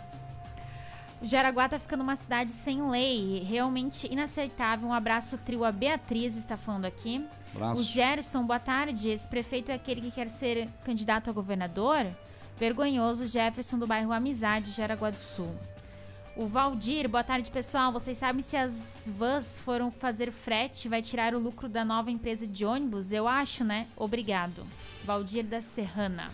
[1.21, 4.89] O Jaraguá tá ficando uma cidade sem lei, realmente inaceitável.
[4.89, 7.27] Um abraço trio a Beatriz está falando aqui.
[7.53, 7.81] Abraço.
[7.81, 9.09] O Gerson, boa tarde.
[9.09, 12.07] Esse prefeito é aquele que quer ser candidato a governador?
[12.57, 15.53] Vergonhoso Jefferson do bairro Amizade, Jaraguá do Sul.
[16.37, 17.91] O Valdir, boa tarde pessoal.
[17.91, 22.47] Vocês sabem se as vans foram fazer frete, vai tirar o lucro da nova empresa
[22.47, 23.11] de ônibus?
[23.11, 23.89] Eu acho, né?
[23.97, 24.65] Obrigado.
[25.05, 26.29] Valdir da Serrana.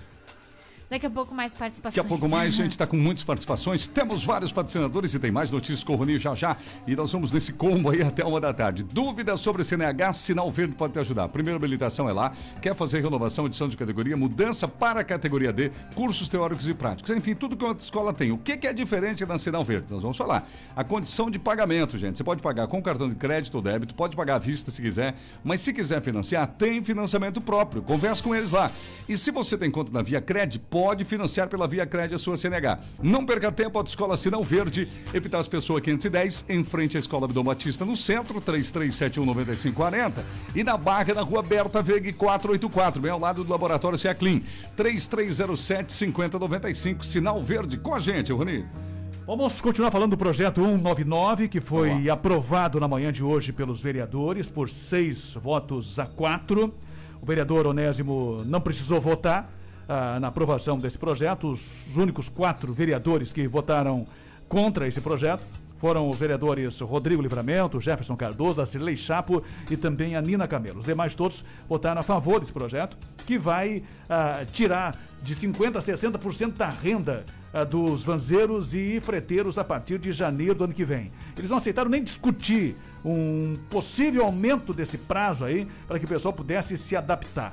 [0.90, 1.94] Daqui a pouco mais participações.
[1.96, 3.86] Daqui a pouco mais, gente está com muitas participações.
[3.86, 6.56] Temos vários patrocinadores e tem mais notícias com o Rony já já.
[6.86, 8.82] E nós vamos nesse combo aí até uma da tarde.
[8.82, 11.28] Dúvidas sobre CNH, Sinal Verde pode te ajudar.
[11.28, 12.32] Primeira habilitação é lá.
[12.60, 17.16] Quer fazer renovação, edição de categoria, mudança para a categoria D, cursos teóricos e práticos.
[17.16, 18.30] Enfim, tudo que a escola tem.
[18.30, 19.86] O que, que é diferente da Sinal Verde?
[19.90, 20.46] Nós vamos falar.
[20.76, 22.18] A condição de pagamento, gente.
[22.18, 25.14] Você pode pagar com cartão de crédito ou débito, pode pagar à vista se quiser,
[25.42, 27.82] mas se quiser financiar, tem financiamento próprio.
[27.82, 28.70] Converse com eles lá.
[29.08, 32.36] E se você tem conta na Via Cred, pode financiar pela Via Cred a sua
[32.36, 32.80] CNH.
[33.00, 37.44] Não perca tempo, a Escola Sinal Verde, Epitácio Pessoa 510, em frente à Escola Abdom
[37.44, 40.24] Batista, no centro, 33719540.
[40.52, 44.42] E na Barra, na Rua Berta Veg 484, bem ao lado do Laboratório Seaclin,
[44.76, 47.78] 3307-5095, Sinal Verde.
[47.78, 48.66] Com a gente, Rony.
[49.28, 54.48] Vamos continuar falando do projeto 199, que foi aprovado na manhã de hoje pelos vereadores
[54.48, 56.74] por seis votos a quatro.
[57.22, 59.54] O vereador Onésimo não precisou votar
[59.88, 61.50] ah, na aprovação desse projeto.
[61.50, 64.06] Os únicos quatro vereadores que votaram
[64.48, 65.42] contra esse projeto
[65.76, 70.78] foram os vereadores Rodrigo Livramento, Jefferson Cardoso, a Cirlei Chapo e também a Nina Camelo.
[70.78, 75.80] Os demais todos votaram a favor desse projeto, que vai ah, tirar de 50% a
[75.80, 80.84] 60% da renda ah, dos vanzeiros e freteiros a partir de janeiro do ano que
[80.84, 81.12] vem.
[81.36, 86.32] Eles não aceitaram nem discutir um possível aumento desse prazo aí para que o pessoal
[86.32, 87.52] pudesse se adaptar.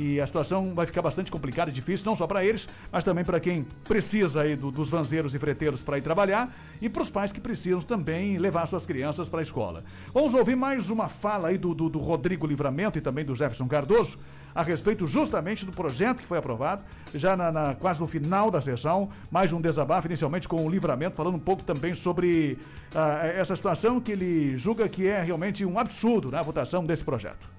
[0.00, 3.24] E a situação vai ficar bastante complicada e difícil, não só para eles, mas também
[3.24, 7.10] para quem precisa aí do- dos vanzeiros e freteiros para ir trabalhar e para os
[7.10, 9.82] pais que precisam também levar suas crianças para a escola.
[10.14, 13.66] Vamos ouvir mais uma fala aí do, do- do Rodrigo Livramento e também do Jefferson
[13.66, 14.20] Cardoso
[14.54, 16.82] a respeito justamente do projeto que foi aprovado,
[17.12, 21.16] já na, na- quase no final da sessão, mais um desabafo, inicialmente com o Livramento,
[21.16, 22.56] falando um pouco também sobre
[22.94, 27.57] ah, essa situação que ele julga que é realmente um absurdo na votação desse projeto.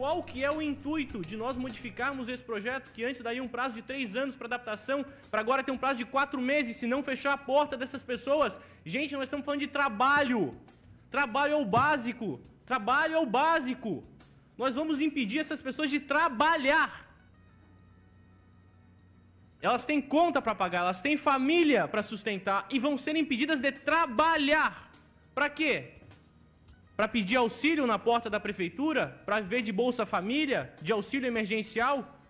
[0.00, 3.74] Qual que é o intuito de nós modificarmos esse projeto que antes daria um prazo
[3.74, 7.02] de três anos para adaptação, para agora ter um prazo de quatro meses, se não
[7.02, 8.58] fechar a porta dessas pessoas?
[8.82, 10.56] Gente, nós estamos falando de trabalho.
[11.10, 12.40] Trabalho é o básico.
[12.64, 14.02] Trabalho é o básico.
[14.56, 17.06] Nós vamos impedir essas pessoas de trabalhar.
[19.60, 23.70] Elas têm conta para pagar, elas têm família para sustentar e vão ser impedidas de
[23.70, 24.90] trabalhar.
[25.34, 25.99] Para quê?
[27.00, 29.22] Para pedir auxílio na porta da prefeitura?
[29.24, 30.70] Para viver de Bolsa Família?
[30.82, 32.20] De auxílio emergencial?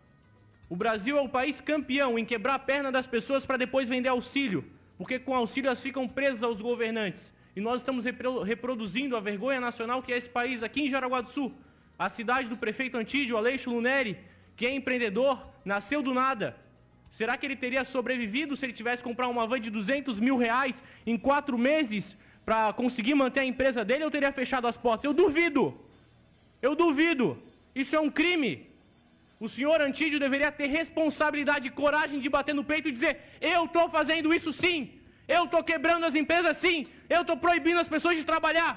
[0.69, 4.11] O Brasil é o país campeão em quebrar a perna das pessoas para depois vender
[4.11, 4.65] auxílio.
[4.97, 7.35] Porque com auxílio elas ficam presas aos governantes.
[7.57, 11.21] E nós estamos repro- reproduzindo a vergonha nacional que é esse país aqui em Jaraguá
[11.21, 11.53] do Sul.
[11.99, 14.19] A cidade do prefeito Antídio Aleixo Luneri,
[14.55, 16.57] que é empreendedor, nasceu do nada.
[17.11, 20.37] Será que ele teria sobrevivido se ele tivesse que comprar uma van de 200 mil
[20.37, 25.05] reais em quatro meses para conseguir manter a empresa dele ou teria fechado as portas?
[25.05, 25.79] Eu duvido.
[26.61, 27.40] Eu duvido.
[27.74, 28.70] Isso é um crime.
[29.38, 33.64] O senhor Antídio deveria ter responsabilidade e coragem de bater no peito e dizer: eu
[33.64, 34.79] estou fazendo isso sim.
[35.26, 36.87] Eu estou quebrando as empresas sim.
[37.09, 38.72] Eu estou proibindo as pessoas de trabalhar.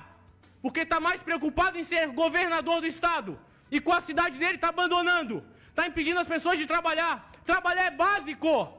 [0.61, 3.37] Porque está mais preocupado em ser governador do estado.
[3.69, 5.43] E com a cidade dele está abandonando.
[5.69, 7.31] Está impedindo as pessoas de trabalhar.
[7.43, 8.71] Trabalhar é básico.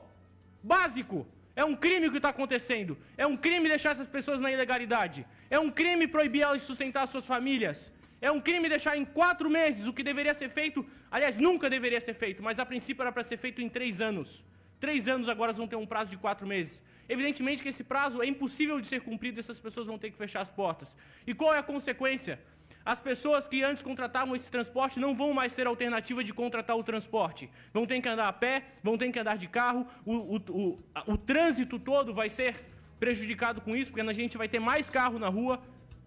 [0.62, 1.26] Básico.
[1.56, 2.98] É um crime o que está acontecendo.
[3.16, 5.26] É um crime deixar essas pessoas na ilegalidade.
[5.48, 7.92] É um crime proibir elas de sustentar suas famílias.
[8.20, 10.84] É um crime deixar em quatro meses o que deveria ser feito.
[11.10, 14.42] Aliás, nunca deveria ser feito, mas a princípio era para ser feito em três anos.
[14.80, 16.82] Três anos agora vão ter um prazo de quatro meses.
[17.08, 20.16] Evidentemente que esse prazo é impossível de ser cumprido e essas pessoas vão ter que
[20.16, 20.96] fechar as portas.
[21.26, 22.40] E qual é a consequência?
[22.84, 26.84] As pessoas que antes contratavam esse transporte não vão mais ter alternativa de contratar o
[26.84, 27.48] transporte.
[27.72, 30.78] Vão ter que andar a pé, vão ter que andar de carro, o, o, o,
[31.06, 32.62] o trânsito todo vai ser
[33.00, 35.60] prejudicado com isso, porque a gente vai ter mais carro na rua,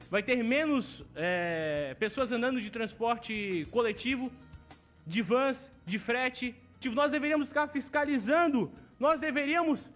[0.09, 4.31] vai ter menos é, pessoas andando de transporte coletivo,
[5.05, 6.55] de vans, de frete.
[6.79, 9.89] Tipo, nós deveríamos ficar fiscalizando, nós deveríamos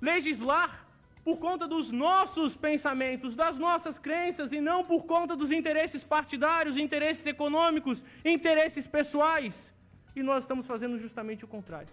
[0.00, 0.87] legislar
[1.24, 6.76] por conta dos nossos pensamentos, das nossas crenças e não por conta dos interesses partidários,
[6.76, 9.72] interesses econômicos, interesses pessoais.
[10.16, 11.88] E nós estamos fazendo justamente o contrário.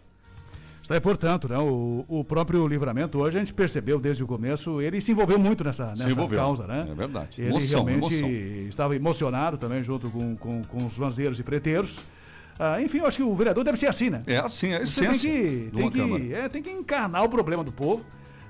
[0.85, 4.79] Está aí, portanto, né, o, o próprio livramento hoje a gente percebeu desde o começo,
[4.79, 6.85] ele se envolveu muito nessa, nessa envolveu, causa, né?
[6.87, 7.41] é verdade.
[7.41, 8.29] Ele Emoção, realmente emoção.
[8.69, 11.99] estava emocionado também junto com, com, com os vanzeiros e freteiros.
[12.59, 14.21] Ah, enfim, eu acho que o vereador deve ser assim, né?
[14.27, 17.29] É assim, é a Você tem essência que, tem, que, é, tem que encarnar o
[17.29, 18.05] problema do povo,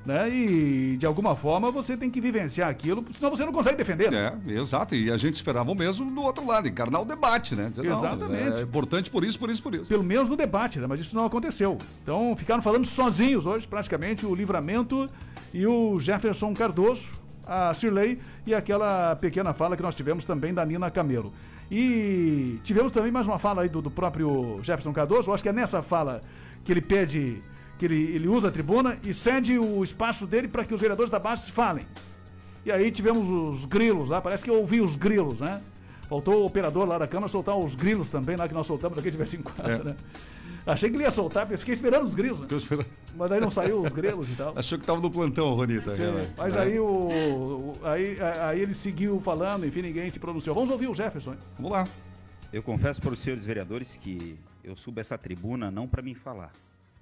[0.06, 0.30] né?
[0.30, 4.12] E de alguma forma você tem que vivenciar aquilo, senão você não consegue defender.
[4.12, 4.38] né?
[4.48, 4.94] É, exato.
[4.96, 7.70] E a gente esperava o mesmo do outro lado, encarnar o debate, né?
[7.70, 8.60] Dizer, não, Exatamente.
[8.60, 9.86] é importante por isso, por isso, por isso.
[9.86, 10.88] Pelo menos no debate, né?
[10.88, 11.78] Mas isso não aconteceu.
[12.04, 15.10] Então ficaram falando sozinhos hoje, praticamente, o Livramento
[15.54, 17.14] e o Jefferson Cardoso,
[17.48, 21.34] a Cirlei e aquela pequena fala que nós tivemos também da Nina Camelo.
[21.72, 25.50] E tivemos também mais uma fala aí do, do próprio Jefferson Cardoso, eu acho que
[25.50, 26.22] é nessa fala
[26.64, 27.42] que ele pede
[27.78, 31.10] que ele, ele usa a tribuna e cede o espaço dele para que os vereadores
[31.12, 31.86] da base falem.
[32.66, 35.62] E aí tivemos os grilos lá, parece que eu ouvi os grilos, né?
[36.10, 39.10] Faltou o operador lá da Câmara soltar os grilos também, lá que nós soltamos aqui
[39.12, 39.84] de vez em quando, É.
[39.84, 39.96] né?
[40.68, 42.48] Achei que ele ia soltar, porque eu fiquei esperando os grilos, né?
[42.50, 42.88] Esperando.
[43.16, 44.54] Mas daí não saiu os grilos e tal.
[44.58, 45.92] Achou que tava no plantão, Ronita.
[45.92, 46.30] Sim, cara.
[46.36, 46.60] mas É.
[46.60, 50.56] aí, o, o- aí, aí ele seguiu falando, enfim, ninguém se pronunciou.
[50.56, 51.34] Vamos ouvir o Jefferson.
[51.34, 51.38] hein?
[51.58, 51.88] Vamos lá.
[52.52, 56.52] Eu confesso para os senhores vereadores que eu subo essa tribuna não para me falar,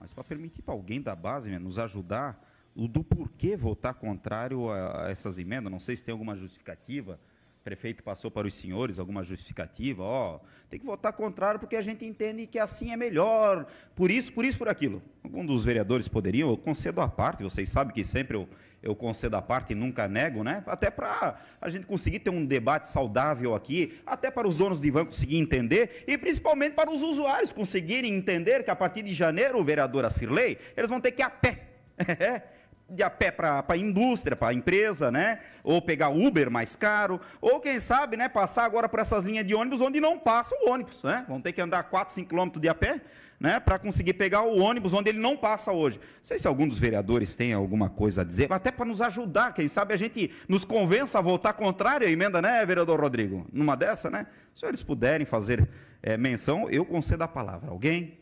[0.03, 2.37] mas para permitir para alguém da base né, nos ajudar
[2.75, 5.71] o do porquê votar contrário a, a essas emendas.
[5.71, 7.17] Não sei se tem alguma justificativa.
[7.61, 10.03] O prefeito passou para os senhores alguma justificativa.
[10.03, 13.65] Ó, tem que votar contrário porque a gente entende que assim é melhor.
[13.95, 15.01] Por isso, por isso, por aquilo.
[15.23, 17.43] Algum dos vereadores poderiam, eu concedo a parte.
[17.43, 18.49] Vocês sabem que sempre eu,
[18.83, 20.61] eu concedo a parte e nunca nego, né?
[20.67, 24.91] Até para a gente conseguir ter um debate saudável aqui, até para os donos de
[24.91, 29.63] van conseguir entender e principalmente para os usuários conseguirem entender que a partir de janeiro,
[29.63, 31.59] vereadora Cirlei, eles vão ter que ir a pé.
[32.93, 35.39] de a pé para a indústria, para a empresa, né?
[35.63, 39.55] Ou pegar Uber mais caro, ou quem sabe, né, passar agora por essas linhas de
[39.55, 41.25] ônibus onde não passa o ônibus, né?
[41.27, 43.01] Vão ter que andar 4, 5 quilômetros de a pé,
[43.39, 45.97] né, para conseguir pegar o ônibus onde ele não passa hoje.
[45.97, 49.53] Não sei se algum dos vereadores tem alguma coisa a dizer, até para nos ajudar,
[49.53, 53.45] quem sabe a gente nos convença a votar contrário à emenda, né, vereador Rodrigo?
[53.51, 54.27] Numa dessa, né?
[54.55, 55.67] Se eles puderem fazer
[56.01, 57.69] eh, menção, eu concedo a palavra.
[57.69, 58.17] Alguém?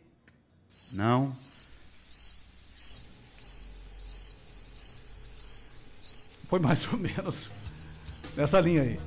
[0.95, 1.35] Não.
[6.51, 7.49] Foi mais ou menos
[8.35, 8.99] nessa linha aí.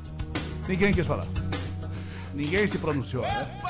[0.66, 1.26] Ninguém quis falar.
[2.32, 3.60] Ninguém se pronunciou, né?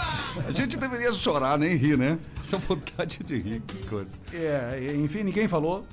[0.47, 2.17] A gente deveria chorar, nem rir, né?
[2.47, 4.15] Essa vontade de rir, que coisa.
[4.33, 5.85] É, enfim, ninguém falou.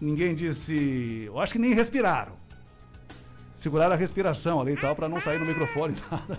[0.00, 1.22] Ninguém disse.
[1.24, 2.32] Eu acho que nem respiraram.
[3.56, 5.94] Seguraram a respiração ali e tal, pra não sair no microfone.
[6.10, 6.36] Nada.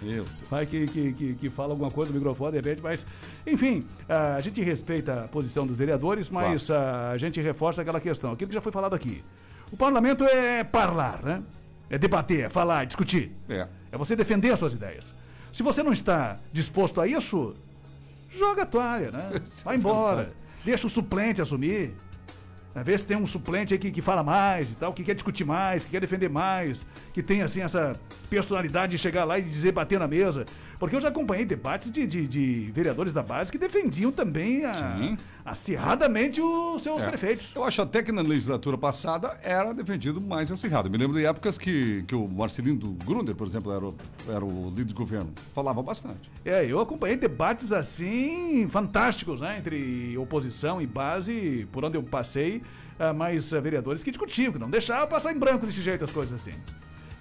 [0.00, 0.24] Meu.
[0.48, 3.04] Vai que, que, que, que fala alguma coisa no microfone, de repente, mas.
[3.44, 8.00] Enfim, ah, a gente respeita a posição dos vereadores, mas ah, a gente reforça aquela
[8.00, 9.24] questão, aquilo que já foi falado aqui.
[9.70, 11.42] O parlamento é falar, né?
[11.90, 13.32] É debater, é falar, é discutir.
[13.48, 13.66] É.
[13.90, 15.14] É você defender as suas ideias.
[15.52, 17.54] Se você não está disposto a isso,
[18.36, 19.30] joga a toalha, né?
[19.64, 20.32] Vai embora.
[20.64, 21.94] Deixa o suplente assumir.
[22.74, 22.82] Né?
[22.84, 25.44] Vê se tem um suplente aí que, que fala mais e tal, que quer discutir
[25.44, 27.98] mais, que quer defender mais, que tem assim essa
[28.28, 30.46] personalidade de chegar lá e dizer bater na mesa.
[30.78, 35.16] Porque eu já acompanhei debates de, de- de vereadores da base que defendiam também a-
[35.44, 37.08] acirradamente os seus É.
[37.08, 37.52] prefeitos.
[37.54, 40.88] Eu acho até que na legislatura passada era defendido mais acirrado.
[40.90, 43.94] Me lembro de épocas que, que o Marcelino do Grunder, por exemplo, era o,
[44.28, 45.32] era o líder de governo.
[45.54, 46.30] Falava bastante.
[46.44, 49.58] É, eu acompanhei debates assim fantásticos, né?
[49.58, 52.62] Entre oposição e base, por onde eu passei,
[52.98, 56.34] ah, mas vereadores que discutiam, que não deixavam passar em branco desse jeito as coisas
[56.40, 56.54] assim.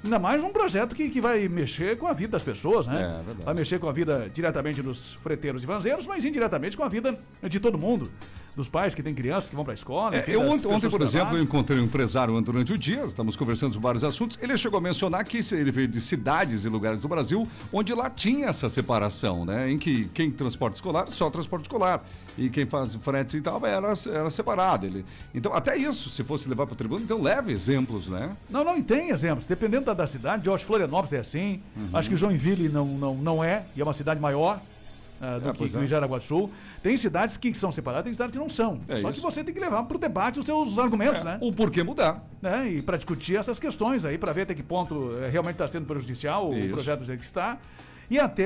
[0.07, 2.95] Ainda mais um projeto que, que vai mexer com a vida das pessoas, né?
[2.95, 3.43] É, verdade.
[3.43, 7.19] Vai mexer com a vida diretamente dos freteiros e vanzeiros, mas indiretamente com a vida
[7.43, 8.09] de todo mundo.
[8.57, 10.15] Dos pais que têm crianças que vão para a escola.
[10.15, 13.71] É, eu ontem, ontem, por exemplo, eu encontrei um empresário durante o dia, estamos conversando
[13.73, 14.35] sobre vários assuntos.
[14.41, 18.09] Ele chegou a mencionar que ele veio de cidades e lugares do Brasil onde lá
[18.09, 19.69] tinha essa separação, né?
[19.69, 22.03] Em que quem transporta escolar, só transporte escolar.
[22.35, 24.87] E quem faz fretes e tal, era, era separado.
[24.87, 25.05] Ele,
[25.35, 28.35] então, até isso, se fosse levar para o tribunal, então leve exemplos, né?
[28.49, 29.45] Não, não, e tem exemplos.
[29.45, 31.61] Dependendo da, da cidade, eu acho que Florianópolis é assim.
[31.75, 31.89] Uhum.
[31.93, 34.59] Acho que Joinville não, não, não é, e é uma cidade maior
[35.21, 35.87] ah, do É, que, é.
[35.87, 36.49] Jaraguá do Sul.
[36.83, 38.79] Tem cidades que são separadas, tem cidades que não são.
[38.87, 39.19] É Só isso.
[39.19, 41.37] que você tem que levar para o debate os seus argumentos, É, né?
[41.41, 42.23] O porquê mudar.
[42.41, 42.69] né?
[42.69, 45.85] E para discutir essas questões aí, para ver até que ponto eh, realmente está sendo
[45.85, 46.67] prejudicial Isso.
[46.67, 47.57] o projeto do jeito que está.
[48.09, 48.45] E até,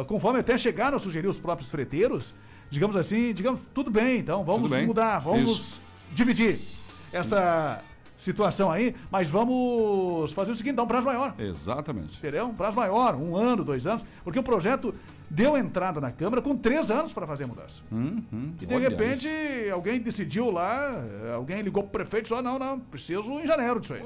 [0.00, 2.34] eh, conforme até chegaram a sugerir os próprios freteiros,
[2.70, 4.86] digamos assim, digamos, tudo bem, então vamos bem.
[4.86, 5.80] mudar, vamos Isso.
[6.14, 6.58] dividir
[7.12, 7.80] esta
[8.16, 11.34] situação aí, mas vamos fazer o seguinte, dar um prazo maior.
[11.38, 12.18] Exatamente.
[12.18, 12.46] Entendeu?
[12.46, 14.92] Um prazo maior, um ano, dois anos, porque o projeto
[15.30, 17.82] deu entrada na Câmara com três anos para fazer a mudança.
[17.90, 18.54] Uhum.
[18.60, 19.72] E de Olha repente isso.
[19.74, 21.02] alguém decidiu lá,
[21.34, 24.02] alguém ligou pro prefeito e falou: não, não, preciso em janeiro disso aí.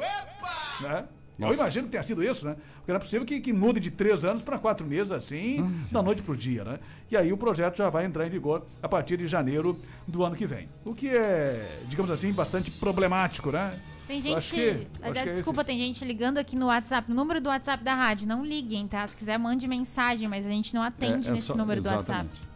[0.80, 1.04] Né?
[1.38, 1.60] Eu Nossa.
[1.60, 2.56] imagino que tenha sido isso, né?
[2.76, 5.84] Porque não é possível que, que mude de três anos para quatro meses assim, Hum,
[5.90, 6.78] da noite pro dia, né?
[7.10, 10.36] E aí o projeto já vai entrar em vigor a partir de janeiro do ano
[10.36, 10.68] que vem.
[10.84, 13.72] O que é, digamos assim, bastante problemático, né?
[14.12, 14.54] Tem gente.
[14.54, 18.26] que- é desculpa, tem gente ligando aqui no WhatsApp, no número do WhatsApp da rádio.
[18.28, 19.06] Não liguem, tá?
[19.06, 21.86] Se quiser, mande mensagem, mas a gente não atende É- é nesse só- número do
[21.88, 22.28] WhatsApp.
[22.28, 22.52] exatamente.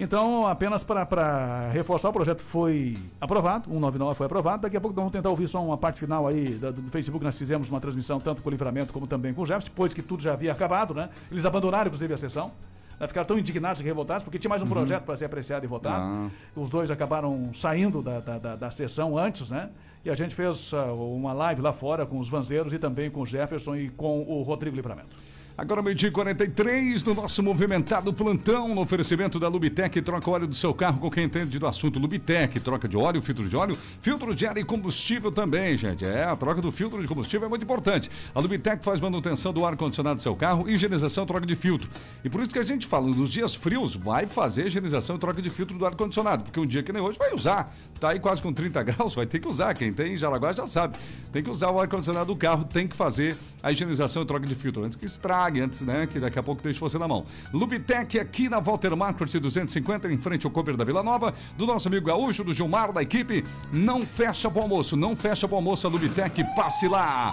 [0.00, 4.62] Então, apenas para reforçar, o projeto foi aprovado, 199 foi aprovado.
[4.62, 7.24] Daqui a pouco vamos tentar ouvir só uma parte final aí da- do Facebook.
[7.24, 10.00] Nós fizemos uma transmissão tanto com o Livramento como também com o Jefferson, depois que
[10.02, 11.08] tudo já havia acabado, né?
[11.30, 12.52] Eles abandonaram, inclusive, a sessão.
[13.00, 13.06] né?
[13.06, 14.72] Ficaram tão indignados e revoltados, porque tinha mais um Uhum.
[14.72, 16.02] projeto para ser apreciado e votado.
[16.02, 16.28] Ah.
[16.56, 19.70] Os dois acabaram saindo da, da, da- da sessão antes, né?
[20.04, 23.22] E a gente fez ah, uma live lá fora com os vanzeiros e também com
[23.22, 25.16] o Jefferson e com o Rodrigo Livramento.
[25.60, 30.54] Agora, meio-dia e 43, no nosso movimentado plantão, no oferecimento da Lubitec, troca óleo do
[30.54, 31.98] seu carro com quem entende do assunto.
[31.98, 36.04] Lubitec, troca de óleo, filtro de óleo, filtro de ar e combustível também, gente.
[36.04, 38.08] É, a troca do filtro de combustível é muito importante.
[38.32, 41.90] A Lubitec faz manutenção do ar-condicionado do seu carro, higienização, troca de filtro.
[42.24, 45.42] E por isso que a gente fala, nos dias frios, vai fazer higienização e troca
[45.42, 47.74] de filtro do ar-condicionado, porque um dia que nem hoje vai usar.
[47.98, 49.74] Tá aí quase com 30 graus, vai ter que usar.
[49.74, 50.96] Quem tem em Jaraguá já sabe.
[51.32, 54.54] Tem que usar o ar-condicionado do carro, tem que fazer a higienização e troca de
[54.54, 57.24] filtro antes que estrague, antes, né, que daqui a pouco deixe você na mão.
[57.52, 61.88] Lubitec aqui na Walter Marcos 250, em frente ao Cooper da Vila Nova, do nosso
[61.88, 63.44] amigo Gaúcho, do Gilmar, da equipe.
[63.72, 67.32] Não fecha pro almoço, não fecha pro almoço a Lubitec, passe lá.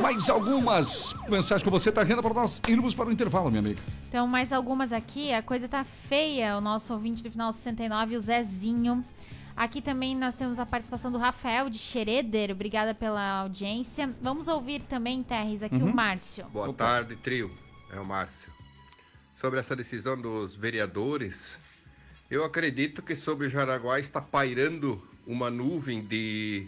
[0.00, 3.80] Mais algumas mensagens que você tá renda para nós irmos para o intervalo, minha amiga.
[4.08, 5.32] Então, mais algumas aqui.
[5.32, 6.58] A coisa tá feia.
[6.58, 9.02] O nosso ouvinte do final 69, o Zezinho.
[9.56, 12.50] Aqui também nós temos a participação do Rafael de Xereder.
[12.50, 14.08] Obrigada pela audiência.
[14.20, 15.90] Vamos ouvir também, Terres, aqui Uhum.
[15.90, 16.44] o Márcio.
[16.50, 17.50] Boa tarde, trio.
[17.90, 18.52] É o Márcio.
[19.40, 21.34] Sobre essa decisão dos vereadores,
[22.30, 26.66] eu acredito que sobre Jaraguá está pairando uma nuvem de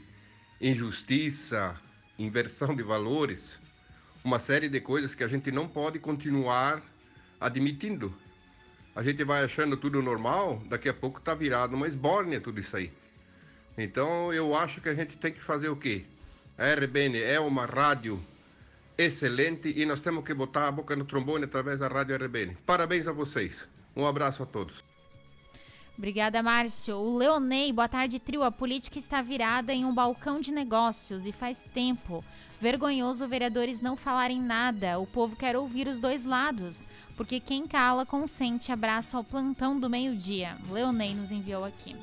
[0.60, 1.76] injustiça,
[2.18, 3.58] inversão de valores,
[4.24, 6.82] uma série de coisas que a gente não pode continuar
[7.38, 8.14] admitindo.
[8.98, 12.76] A gente vai achando tudo normal, daqui a pouco tá virado uma esbórnia tudo isso
[12.76, 12.90] aí.
[13.78, 16.04] Então eu acho que a gente tem que fazer o quê?
[16.58, 18.20] A RBN é uma rádio
[18.98, 22.56] excelente e nós temos que botar a boca no trombone através da rádio RBN.
[22.66, 23.56] Parabéns a vocês.
[23.94, 24.74] Um abraço a todos.
[25.96, 26.96] Obrigada, Márcio.
[26.96, 28.42] O Leonei, boa tarde, trio.
[28.42, 32.24] A política está virada em um balcão de negócios e faz tempo.
[32.60, 34.98] Vergonhoso vereadores não falarem nada.
[34.98, 36.86] O povo quer ouvir os dois lados.
[37.16, 38.72] Porque quem cala consente.
[38.72, 40.56] Abraço ao plantão do meio-dia.
[40.70, 41.94] Leonei nos enviou aqui.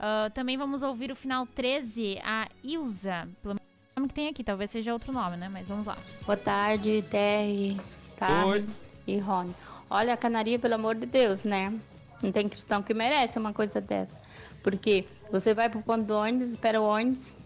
[0.00, 3.28] Ah, também vamos ouvir o final 13, a Ilza.
[3.42, 3.60] Pelo menos
[3.94, 5.50] o nome que tem aqui, talvez seja outro nome, né?
[5.50, 5.98] Mas vamos lá.
[6.24, 7.78] Boa tarde, Terry,
[8.16, 8.66] Carmen
[9.06, 9.54] e Rony.
[9.90, 11.78] Olha, a canaria, pelo amor de Deus, né?
[12.22, 14.20] Não tem cristão que merece uma coisa dessa.
[14.62, 17.36] Porque você vai pro ponto do ônibus, espera o ônibus,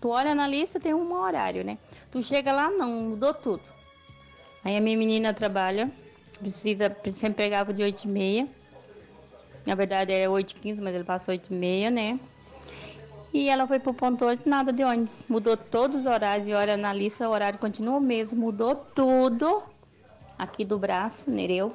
[0.00, 1.78] tu olha na lista, tem um horário, né?
[2.10, 3.62] Tu chega lá, não, mudou tudo.
[4.64, 5.90] Aí a minha menina trabalha,
[6.38, 8.48] precisa, sempre pegava de 8 e meia.
[9.66, 12.18] Na verdade é 8 e 15, mas ele passa 8 e meia, né?
[13.32, 15.24] E ela foi pro ponto 8, nada de ônibus.
[15.28, 18.40] Mudou todos os horários e olha na lista, o horário continua o mesmo.
[18.40, 19.62] Mudou tudo
[20.36, 21.72] aqui do braço, Nereu.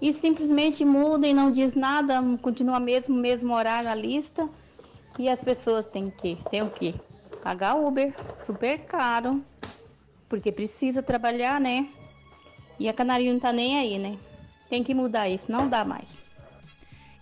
[0.00, 4.48] E simplesmente muda e não diz nada, continua mesmo, mesmo horário a lista.
[5.18, 6.94] E as pessoas têm que, tem o quê?
[7.42, 9.44] Pagar Uber, super caro,
[10.28, 11.88] porque precisa trabalhar, né?
[12.78, 14.18] E a canarinha não tá nem aí, né?
[14.68, 16.24] Tem que mudar isso, não dá mais.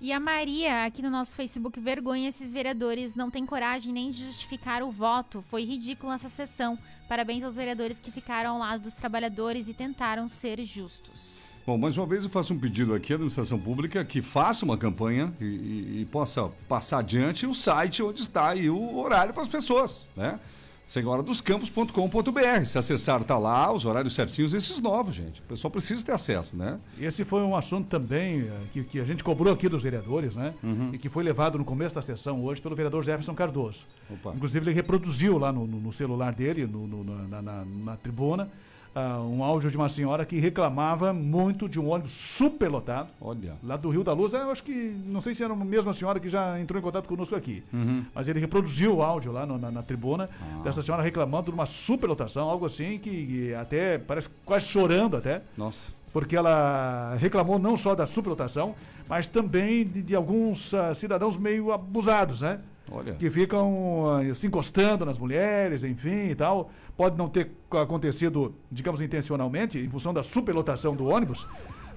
[0.01, 4.25] E a Maria, aqui no nosso Facebook, vergonha esses vereadores, não tem coragem nem de
[4.25, 5.43] justificar o voto.
[5.43, 6.79] Foi ridícula essa sessão.
[7.07, 11.50] Parabéns aos vereadores que ficaram ao lado dos trabalhadores e tentaram ser justos.
[11.67, 14.77] Bom, mais uma vez eu faço um pedido aqui à administração pública que faça uma
[14.77, 19.43] campanha e, e- e possa passar adiante o site onde está aí o horário para
[19.43, 20.41] as pessoas, né?
[20.89, 22.65] senhoradoscampos.com.br.
[22.67, 25.41] Se acessar, tá lá, os horários certinhos, esses novos, gente.
[25.41, 26.81] O pessoal precisa ter acesso, né?
[27.01, 30.53] Esse foi um assunto também eh, que, que a gente cobrou aqui dos vereadores, né?
[30.65, 30.91] Uhum.
[30.93, 33.85] E que foi levado no começo da sessão hoje pelo vereador Jefferson Cardoso.
[34.11, 34.33] Opa.
[34.35, 38.51] Inclusive, ele reproduziu lá no, no- no celular dele, no- na, na- na tribuna,
[38.95, 43.09] ah, um áudio de uma senhora que reclamava muito de um ônibus superlotado.
[43.21, 43.55] Olha.
[43.63, 46.19] Lá do Rio da Luz, eu acho que, não sei se era a mesma senhora
[46.19, 47.63] que já entrou em contato conosco aqui.
[47.73, 48.05] Uhum.
[48.15, 50.63] Mas ele reproduziu o áudio lá no- na, na tribuna Ah.
[50.65, 55.43] dessa senhora reclamando de uma superlotação, algo assim que, até parece quase chorando até.
[55.57, 55.89] Nossa.
[56.13, 58.75] Porque ela reclamou não só da superlotação,
[59.09, 62.59] mas também de, de alguns ah, cidadãos meio abusados, né?
[62.91, 63.15] Olha.
[63.15, 66.71] Que ficam ah, se encostando nas mulheres, enfim e tal.
[66.97, 71.47] Pode não ter acontecido, digamos, intencionalmente, em função da superlotação do ônibus,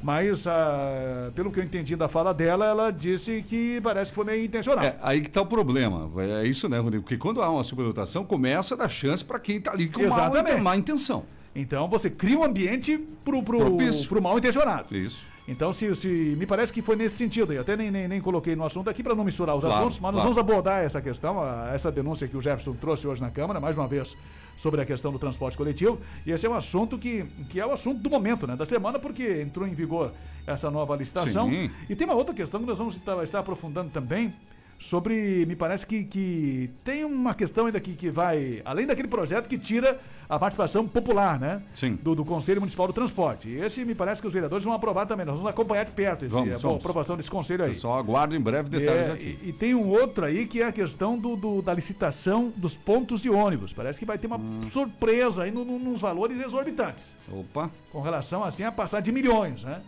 [0.03, 4.25] mas, ah, pelo que eu entendi da fala dela, ela disse que parece que foi
[4.25, 4.83] meio intencional.
[4.83, 6.11] É, aí que tá o problema.
[6.21, 7.03] É isso, né, Rodrigo?
[7.03, 10.61] Porque quando há uma superlotação, começa a dar chance para quem tá ali com Exatamente.
[10.61, 11.25] má intenção.
[11.55, 14.09] Então você cria um ambiente pro, pro, Propício.
[14.09, 14.95] pro mal intencionado.
[14.95, 15.32] Isso.
[15.47, 17.51] Então, se, se me parece que foi nesse sentido.
[17.51, 19.99] Eu até nem, nem, nem coloquei no assunto aqui para não misturar os Claro, assuntos,
[19.99, 20.33] mas nós claro.
[20.33, 21.37] vamos abordar essa questão,
[21.73, 24.15] essa denúncia que o Jefferson trouxe hoje na Câmara, mais uma vez,
[24.55, 25.99] sobre a questão do transporte coletivo.
[26.25, 28.55] E esse é um assunto que, que é o assunto do momento, né?
[28.55, 30.11] Da semana, porque entrou em vigor
[30.47, 31.49] essa nova licitação.
[31.49, 31.69] Sim.
[31.89, 34.33] E tem uma outra questão que nós vamos estar, estar aprofundando também
[34.79, 39.47] sobre, me parece que, que tem uma questão ainda que, que vai, além daquele projeto
[39.47, 39.97] que tira
[40.29, 41.61] a participação popular, né?
[41.73, 41.97] Sim.
[42.03, 43.47] Do, do Conselho Municipal do Transporte.
[43.47, 45.25] E esse me parece que os vereadores vão aprovar também.
[45.25, 46.77] Nós vamos acompanhar de perto esse, Vamos, a vamos.
[46.77, 47.69] aprovação desse conselho aí.
[47.71, 49.37] Pessoal, aguardo em breve detalhes É, aqui.
[49.43, 52.75] E, e tem um outro aí que é a questão do, do- da licitação dos
[52.75, 53.71] pontos de ônibus.
[53.73, 54.61] Parece que vai ter uma Hum.
[54.69, 57.15] surpresa aí no, no- nos valores exorbitantes.
[57.31, 57.69] Opa.
[57.91, 59.81] Com relação assim a passar de milhões, né?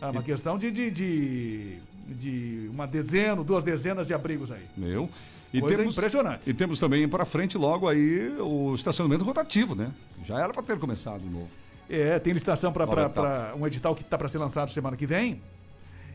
[0.00, 1.76] É uma questão de, de, de,
[2.14, 4.64] de uma dezena, duas dezenas de abrigos aí.
[4.76, 5.08] Meu.
[5.52, 6.48] E Coisa temos, impressionante.
[6.48, 9.90] E temos também para frente logo aí o estacionamento rotativo, né?
[10.24, 11.48] Já era para ter começado de novo.
[11.88, 13.52] É, tem licitação para etapa.
[13.58, 15.42] um edital que está para ser lançado semana que vem.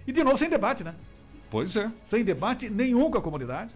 [0.07, 0.95] E de novo sem debate, né?
[1.49, 1.91] Pois é.
[2.05, 3.71] Sem debate nenhum com a comunidade,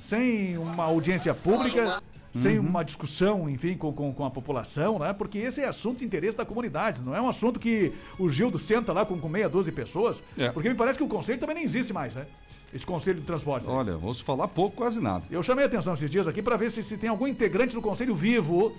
[0.00, 2.02] sem uma audiência pública,
[2.34, 2.66] sem Uhum.
[2.66, 5.12] uma discussão, enfim, com, com, com a população, né?
[5.12, 8.58] Porque esse é assunto de interesse da comunidade, não é um assunto que o Gildo
[8.58, 10.48] senta lá com, com meia dúzia de pessoas, É.
[10.50, 12.26] porque me parece que o conselho também nem existe mais, né?
[12.72, 13.68] Esse conselho de transporte.
[13.70, 15.22] Olha, vamos falar pouco, quase nada.
[15.30, 17.80] Eu chamei a atenção esses dias aqui para ver se, se tem algum integrante do
[17.80, 18.74] conselho vivo,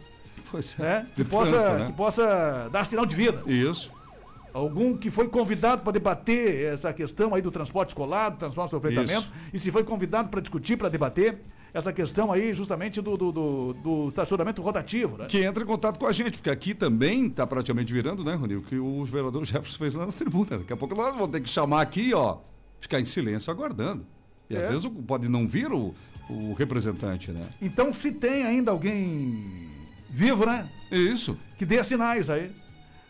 [0.52, 1.08] Pois né?
[1.16, 1.86] Que possa, trânsito, né?
[1.86, 3.42] que possa dar sinal de vida.
[3.48, 3.90] Isso.
[4.54, 9.32] Algum que foi convidado para debater essa questão aí do transporte escolar, do transporte Isso.
[9.54, 11.40] e se foi convidado para discutir, para debater
[11.78, 15.26] essa questão aí justamente do, do, do- do estacionamento rotativo, né?
[15.28, 18.56] Que entra em contato com a gente, porque aqui também está praticamente virando, né, Rony?
[18.56, 20.58] O que o vereador Jefferson fez lá na tribuna.
[20.60, 22.38] Daqui a pouco nós vamos ter que chamar aqui, ó,
[22.80, 24.06] ficar em silêncio aguardando.
[24.50, 24.70] E às É.
[24.70, 25.94] vezes o- pode não vir o,
[26.30, 27.46] o representante, né?
[27.62, 29.68] Então, se tem ainda alguém
[30.10, 30.68] vivo, né?
[30.92, 31.38] Isso.
[31.58, 32.50] Que dê sinais aí.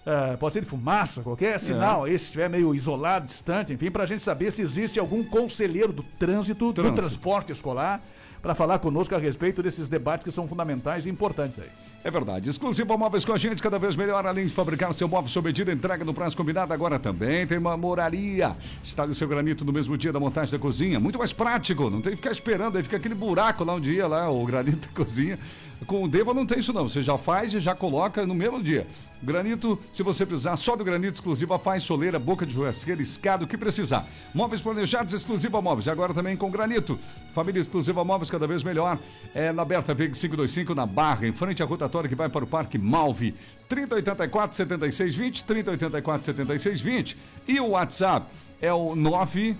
[0.07, 4.03] É, pode ser de fumaça, qualquer sinal aí, se estiver meio isolado, distante, enfim, para
[4.03, 6.95] a gente saber se existe algum conselheiro do trânsito, Trânsito.
[6.95, 8.03] do transporte escolar,
[8.45, 11.94] para falar conosco a respeito desses debates que são fundamentais e importantes aí.
[12.05, 12.51] É verdade.
[12.51, 14.27] Exclusivo Móveis com a gente, cada vez melhor.
[14.27, 16.71] Além de fabricar seu móvel sob medida, entrega no prazo combinado.
[16.71, 18.55] Agora também tem uma moraria.
[18.83, 20.99] Instale o seu granito no mesmo dia da montagem da cozinha.
[20.99, 21.89] Muito mais prático.
[21.89, 22.77] Não tem que ficar esperando.
[22.77, 25.39] Aí fica aquele buraco lá um dia, lá, o granito da cozinha.
[25.87, 26.87] Com o Deva não tem isso não.
[26.87, 28.87] Você já faz e já coloca no mesmo dia.
[29.21, 33.47] Granito, se você precisar, só do granito exclusiva faz soleira, boca de churrasqueira, escada, o
[33.47, 34.05] que precisar.
[34.33, 35.87] Móveis planejados, exclusiva móveis.
[35.87, 36.99] Agora também com granito.
[37.33, 38.97] Família exclusiva móveis cada vez melhor.
[39.33, 42.47] É na Berta Veg 525 na Barra, em frente à rotatória que vai para o
[42.47, 43.33] Parque Malve.
[43.69, 47.17] 3084 7620, 3084 7620.
[47.47, 48.27] E o WhatsApp
[48.61, 49.55] é o 9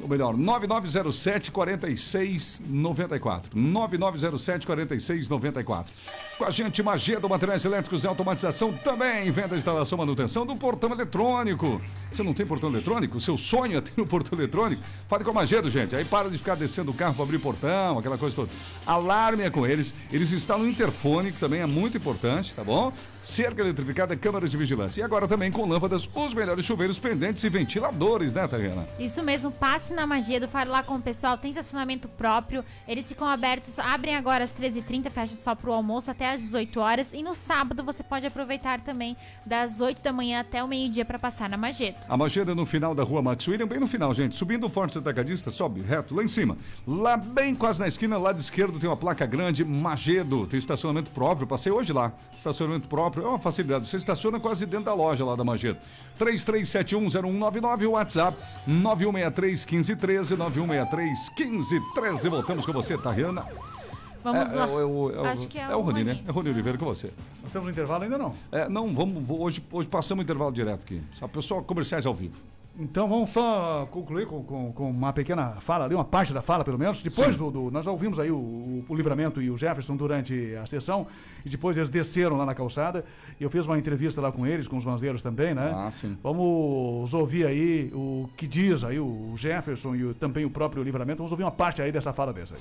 [0.00, 3.58] ou melhor, 9907 4694.
[3.58, 5.92] 9907 4694.
[6.38, 9.30] Com a gente, Magedo Materiais Elétricos e Automatização também.
[9.30, 11.80] Venda, instalação, manutenção do portão eletrônico.
[12.10, 13.20] Você não tem portão eletrônico?
[13.20, 14.82] Seu sonho é ter um portão eletrônico?
[15.08, 15.94] Fale com a Magedo, gente.
[15.94, 18.50] Aí para de ficar descendo o carro para abrir portão, aquela coisa toda.
[18.86, 19.94] Alarme é com eles.
[20.12, 22.92] Eles instalam interfone, que também é muito importante, tá bom?
[23.24, 25.00] Cerca eletrificada, câmeras de vigilância.
[25.00, 28.86] E agora também com lâmpadas, os melhores chuveiros pendentes e ventiladores, né, Tariana?
[28.98, 33.08] Isso mesmo, passe na magia do fale lá com o pessoal, tem estacionamento próprio, eles
[33.08, 37.22] ficam abertos, abrem agora às 13h30, fecham só pro almoço até às 18 horas e
[37.22, 39.16] no sábado você pode aproveitar também
[39.46, 41.96] das 8 da manhã até o meio-dia para passar na Magedo.
[42.06, 44.36] A Magedo é no final da rua Max William, bem no final, gente.
[44.36, 46.58] Subindo o Forte Atacadista, sobe reto lá em cima.
[46.86, 50.46] Lá bem quase na esquina, lado esquerdo, tem uma placa grande, Magedo.
[50.46, 52.12] Tem estacionamento próprio, passei hoje lá.
[52.36, 53.86] Estacionamento próprio, é uma facilidade.
[53.88, 55.78] Você estaciona quase dentro da loja lá da Magedo.
[56.18, 58.36] 33710199, o WhatsApp
[58.68, 62.28] 91631513, 91631513.
[62.30, 63.44] Voltamos com você, Tariana.
[64.22, 64.62] Vamos é, lá.
[64.66, 66.04] É, o- é é Acho que é, é o o Rony, Rony.
[66.04, 66.20] né?
[66.26, 67.10] É o Rony Oliveira com você.
[67.42, 68.34] Nós temos um intervalo ainda não.
[68.50, 71.02] É, não, vamos, vou- hoje, hoje passamos o intervalo direto aqui.
[71.18, 72.36] Só pessoal comerciais ao vivo.
[72.76, 76.64] Então vamos só concluir com, com- com uma pequena fala ali, uma parte da fala
[76.64, 77.02] pelo menos.
[77.04, 80.56] Depois do, do- Nós já ouvimos aí o, o- o Livramento e o Jefferson durante
[80.56, 81.06] a sessão
[81.46, 83.04] e depois eles desceram lá na calçada.
[83.38, 85.72] E eu fiz uma entrevista lá com eles, com os manzeiros também, né?
[85.72, 86.18] Ah, sim.
[86.20, 91.18] Vamos ouvir aí o que diz aí o Jefferson e o- também o próprio Livramento.
[91.18, 92.60] Vamos ouvir uma parte aí dessa fala dessa aí.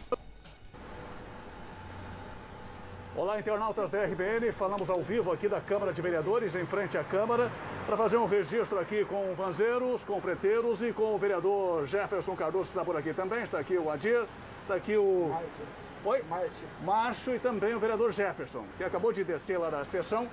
[3.23, 4.51] Olá, internautas da RBN.
[4.51, 7.49] Falamos ao vivo aqui da Câmara de Vereadores, em frente à Câmara,
[7.85, 12.65] para fazer um registro aqui com vanzeiros, com freteiros e com o vereador Jefferson Cardoso,
[12.65, 13.41] que está por aqui também.
[13.41, 14.25] Está aqui o Adir,
[14.63, 15.29] está aqui o.
[15.29, 15.65] Márcio.
[16.03, 16.23] Oi?
[16.23, 16.67] Márcio.
[16.83, 20.27] Márcio e também o vereador Jefferson, que acabou de descer lá da sessão.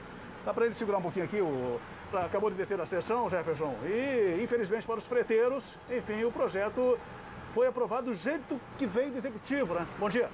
[0.45, 1.78] Dá para ele segurar um pouquinho aqui, o...
[2.12, 3.72] acabou de descer da sessão, Jefferson.
[3.84, 6.99] E, infelizmente, para os freteiros, enfim, o projeto
[7.55, 9.86] foi aprovado do jeito que veio do executivo, né?
[9.97, 10.28] Bom dia.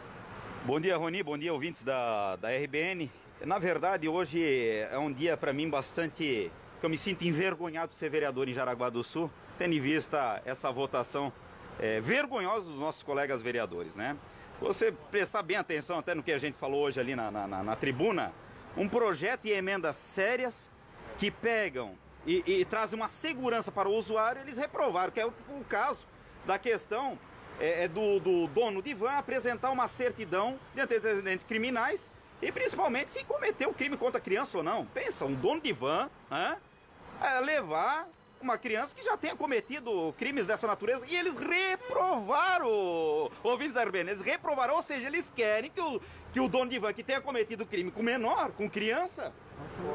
[0.66, 1.22] Bom dia, Roni.
[1.22, 3.10] Bom dia, ouvintes da, da RBN.
[3.44, 4.42] Na verdade, hoje
[4.90, 6.50] é um dia para mim bastante.
[6.80, 10.42] que eu me sinto envergonhado por ser vereador em Jaraguá do Sul, tendo em vista
[10.44, 11.32] essa votação
[11.78, 14.16] é, vergonhosa dos nossos colegas vereadores, né?
[14.60, 17.62] Você prestar bem atenção até no que a gente falou hoje ali na, na, na-
[17.62, 18.32] na tribuna,
[18.76, 20.70] um projeto e emendas sérias
[21.18, 21.94] que pegam
[22.26, 26.06] e, e trazem uma segurança para o usuário, eles reprovaram, que é o, o caso
[26.46, 27.18] da questão
[27.60, 33.12] é, é do, do dono de van apresentar uma certidão de antecedentes criminais e principalmente
[33.12, 34.84] se cometeu crime contra a criança ou não.
[34.86, 36.56] Pensa, um dono de van né,
[37.22, 38.08] é, levar
[38.40, 42.68] uma criança que já tenha cometido crimes dessa natureza e eles reprovaram,
[43.42, 46.00] ouvintes RBN, eles reprovaram, ou seja, eles querem que o,
[46.32, 49.32] que o dono de van que tenha cometido crime com menor, com criança,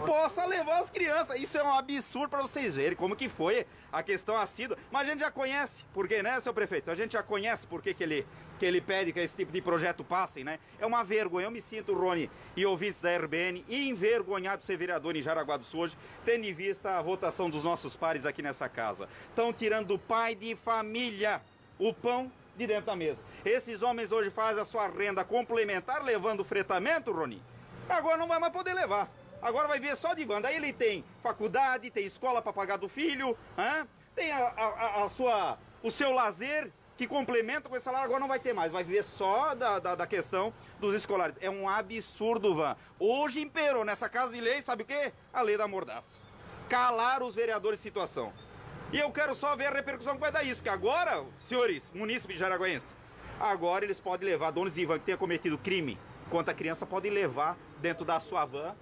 [0.05, 1.39] possa levar as crianças.
[1.39, 4.77] Isso é um absurdo para vocês verem como que foi a questão assídua.
[4.91, 6.89] Mas a gente já conhece, por quê, né, seu prefeito?
[6.91, 8.27] A gente já conhece por que, que, ele,
[8.59, 10.59] que ele pede que esse tipo de projeto passe, né?
[10.79, 11.47] É uma vergonha.
[11.47, 15.63] Eu me sinto, Rony e ouvintes da RBN, envergonhado de ser vereador em Jaraguá do
[15.63, 19.07] Sul hoje, tendo em vista a votação dos nossos pares aqui nessa casa.
[19.29, 21.41] Estão tirando do pai de família
[21.79, 23.19] o pão de dentro da mesa.
[23.43, 27.41] Esses homens hoje fazem a sua renda complementar levando o fretamento, Rony.
[27.89, 29.09] Agora não vai mais poder levar.
[29.41, 30.41] Agora vai ver só de van.
[30.41, 33.87] Daí ele tem faculdade, tem escola para pagar do filho, hã?
[34.15, 38.27] tem a, a, a, sua, o seu lazer que complementa com esse salário, agora não
[38.27, 38.71] vai ter mais.
[38.71, 41.35] Vai viver só da, da, da questão dos escolares.
[41.41, 42.75] É um absurdo, Van.
[42.99, 45.11] Hoje imperou nessa casa de lei, sabe o quê?
[45.33, 46.19] A lei da mordaça.
[46.69, 48.31] Calar os vereadores de situação.
[48.93, 50.61] E eu quero só ver a repercussão que vai dar isso.
[50.61, 52.93] Que agora, senhores munícipes de Jaraguense,
[53.39, 55.97] agora eles podem levar donos de van que tenha cometido crime
[56.31, 58.73] contra a criança, podem levar dentro da sua van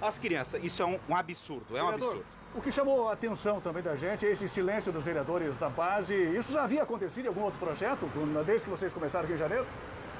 [0.00, 0.62] as crianças.
[0.62, 2.26] Isso é um, um absurdo, é um Vereador, absurdo.
[2.54, 6.14] O que chamou a atenção também da gente é esse silêncio dos vereadores da base.
[6.14, 8.08] Isso já havia acontecido em algum outro projeto,
[8.46, 9.66] desde que vocês começaram aqui em janeiro?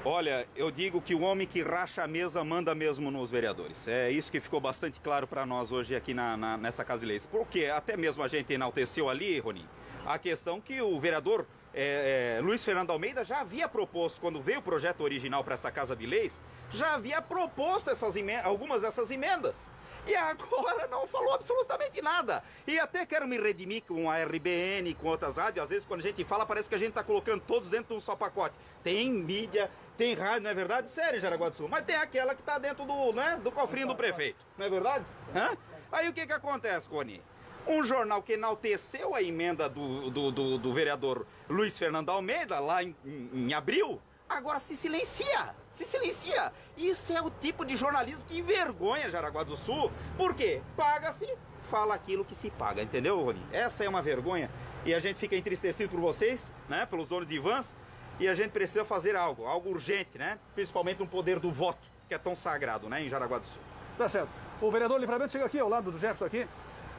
[0.04, 3.88] Olha, eu digo que o homem que racha a mesa manda mesmo nos vereadores.
[3.88, 7.06] É isso que ficou bastante claro para nós hoje aqui na, na, nessa Casa de
[7.06, 7.24] Leis.
[7.24, 9.64] Porque até mesmo a gente enalteceu ali, Rony,
[10.04, 14.60] a questão que o vereador é, é, Luiz Fernando Almeida já havia proposto, quando veio
[14.60, 18.14] o projeto original para essa Casa de Leis, já havia proposto essas
[18.44, 19.66] algumas dessas emendas.
[20.06, 22.44] E agora não falou absolutamente nada.
[22.66, 25.64] E até quero me redimir com a RBN, com outras rádios.
[25.64, 27.94] Às vezes, quando a gente fala, parece que a gente está colocando todos dentro de
[27.94, 28.54] um só pacote.
[28.82, 30.90] Tem mídia, tem rádio, não é verdade?
[30.90, 31.68] Sério, Jaraguá do Sul.
[31.68, 34.44] Mas tem aquela que está dentro do, né, do cofrinho do prefeito.
[34.58, 35.04] Não é verdade?
[35.34, 35.56] Hã?
[35.90, 37.22] Aí o que, que acontece, Coni?
[37.66, 42.82] Um jornal que enalteceu a emenda do, do, do, do vereador Luiz Fernando Almeida, lá
[42.82, 45.54] em, em, em abril, agora se silencia.
[45.70, 46.52] Se silencia.
[46.76, 49.90] Isso é o tipo de jornalismo que envergonha Jaraguá do Sul.
[50.16, 50.60] Por quê?
[50.76, 51.26] Paga-se,
[51.70, 53.40] fala aquilo que se paga, entendeu, Rony?
[53.50, 54.50] Essa é uma vergonha.
[54.84, 56.84] E a gente fica entristecido por vocês, né?
[56.84, 57.74] Pelos donos de vans.
[58.20, 60.38] E a gente precisa fazer algo, algo urgente, né?
[60.54, 63.02] Principalmente no poder do voto, que é tão sagrado, né?
[63.02, 63.62] Em Jaraguá do Sul.
[63.96, 64.28] Tá certo.
[64.60, 66.46] O vereador Livramento chega aqui ao lado do Jefferson aqui.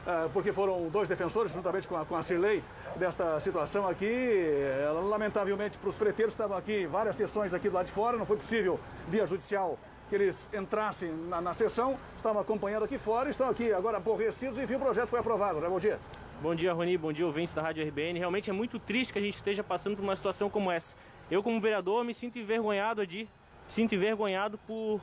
[0.06, 2.62] Ah, porque foram dois defensores, juntamente com a, com a Cirlei,
[2.94, 4.30] desta situação aqui.
[5.10, 8.36] Lamentavelmente, para os freteiros estavam aqui, várias sessões aqui do lado de fora, não foi
[8.36, 8.78] possível,
[9.08, 9.76] via judicial,
[10.08, 14.76] que eles entrassem na, na sessão, estavam acompanhando aqui fora, estão aqui agora aborrecidos, enfim,
[14.76, 15.68] o projeto foi aprovado, né?
[15.68, 15.98] Bom dia.
[16.40, 16.96] Bom dia, Rony.
[16.96, 18.18] Bom dia, ouvintes da Rádio RBN.
[18.18, 20.94] Realmente é muito triste que a gente esteja passando por uma situação como essa.
[21.28, 23.26] Eu, como vereador, me sinto envergonhado de,
[23.68, 25.00] sinto envergonhado por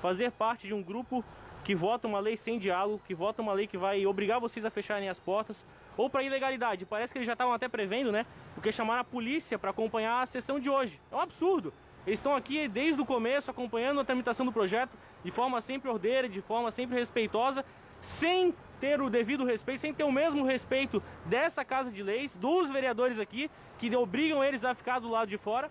[0.00, 1.22] fazer parte de um grupo
[1.66, 4.70] que vota uma lei sem diálogo, que vota uma lei que vai obrigar vocês a
[4.70, 6.86] fecharem as portas, ou para ilegalidade.
[6.86, 8.24] Parece que eles já estavam até prevendo, né?
[8.54, 11.00] Porque chamaram a polícia para acompanhar a sessão de hoje.
[11.10, 11.74] É um absurdo.
[12.06, 16.28] Eles estão aqui desde o começo acompanhando a tramitação do projeto de forma sempre ordeira,
[16.28, 17.64] de forma sempre respeitosa,
[18.00, 22.70] sem ter o devido respeito, sem ter o mesmo respeito dessa Casa de Leis, dos
[22.70, 25.68] vereadores aqui, que obrigam eles a ficar do lado de fora.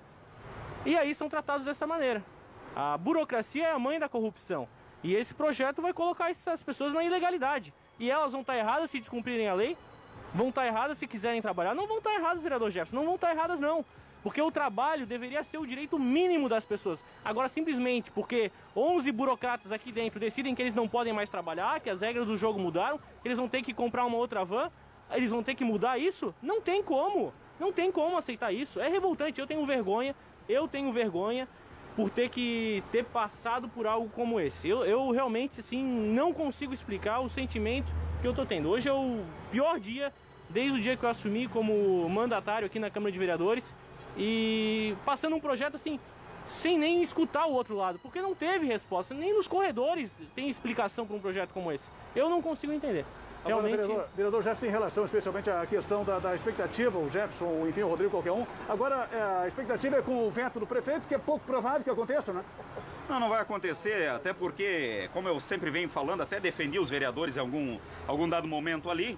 [0.86, 2.22] E aí são tratados dessa maneira.
[2.76, 4.68] A burocracia é a mãe da corrupção.
[5.06, 7.72] E esse projeto vai colocar essas pessoas na ilegalidade.
[7.99, 9.78] E elas vão estar erradas se descumprirem a lei,
[10.34, 11.76] vão estar erradas se quiserem trabalhar.
[11.76, 13.86] Não vão estar erradas, vereador Jefferson, não vão estar erradas não.
[14.24, 17.03] Porque o trabalho deveria ser o direito mínimo das pessoas.
[17.24, 21.89] Agora, simplesmente porque 11 burocratas aqui dentro decidem que eles não podem mais trabalhar, que
[21.91, 24.72] as regras do jogo mudaram, eles vão ter que comprar uma outra van,
[25.12, 26.34] eles vão ter que mudar isso?
[26.41, 27.32] Não tem como.
[27.60, 28.80] Não tem como aceitar isso.
[28.80, 29.39] É revoltante.
[29.39, 30.16] Eu tenho vergonha.
[30.49, 31.47] Eu tenho vergonha
[31.96, 34.68] por ter que ter passado por algo como esse.
[34.68, 37.91] Eu, eu realmente assim não consigo explicar o sentimento
[38.22, 38.70] que eu tô tendo.
[38.70, 40.12] Hoje é o pior dia
[40.50, 43.74] desde o dia que eu assumi como mandatário aqui na Câmara de Vereadores
[44.18, 46.00] e passando um projeto assim
[46.62, 51.06] sem nem escutar o outro lado, porque não teve resposta, nem nos corredores tem explicação
[51.06, 51.89] para um projeto como esse.
[52.16, 53.06] Eu não consigo entender.
[53.46, 53.78] Agora, Realmente...
[53.78, 57.88] vereador, vereador Jefferson, em relação especialmente à questão da, da expectativa, o Jefferson, enfim, o
[57.88, 61.20] Rodrigo, qualquer um, agora é, a expectativa é com o veto do prefeito, que é
[61.20, 62.43] pouco provável que aconteça, né?
[63.08, 67.38] Não, não vai acontecer, até porque, como eu sempre venho falando, até defendi os vereadores
[67.38, 67.78] em algum,
[68.08, 69.16] algum dado momento ali,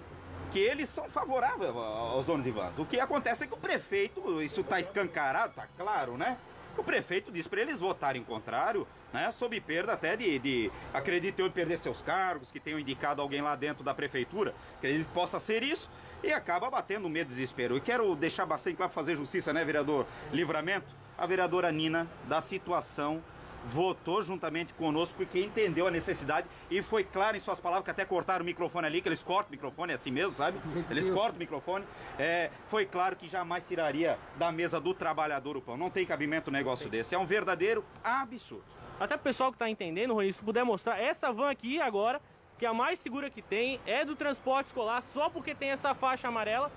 [0.52, 2.78] que eles são favoráveis aos donos de vans.
[2.78, 6.36] O que acontece é que o prefeito, isso está escancarado, tá claro, né?
[6.74, 11.40] Que o prefeito disse para eles votarem contrário, né, sob perda até de, de acredito
[11.40, 15.40] eu, perder seus cargos, que tenham indicado alguém lá dentro da prefeitura, que ele possa
[15.40, 15.88] ser isso.
[16.22, 17.76] e acaba batendo medo e desespero.
[17.76, 20.86] E quero deixar bastante claro fazer justiça, né, vereador Livramento?
[21.16, 23.22] A vereadora Nina, da situação,
[23.66, 28.04] votou juntamente conosco porque entendeu a necessidade e foi claro em suas palavras, que até
[28.04, 30.58] cortaram o microfone ali, que eles cortam o microfone, é assim mesmo, sabe?
[30.88, 31.84] Eles cortam o microfone.
[32.18, 35.76] É, foi claro que jamais tiraria da mesa do trabalhador o pão.
[35.76, 37.14] Não tem cabimento um negócio desse.
[37.14, 38.77] É um verdadeiro absurdo.
[39.00, 42.20] Até pro pessoal que tá entendendo, Rony, se puder mostrar, essa van aqui agora,
[42.58, 45.94] que é a mais segura que tem, é do transporte escolar, só porque tem essa
[45.94, 46.70] faixa amarela,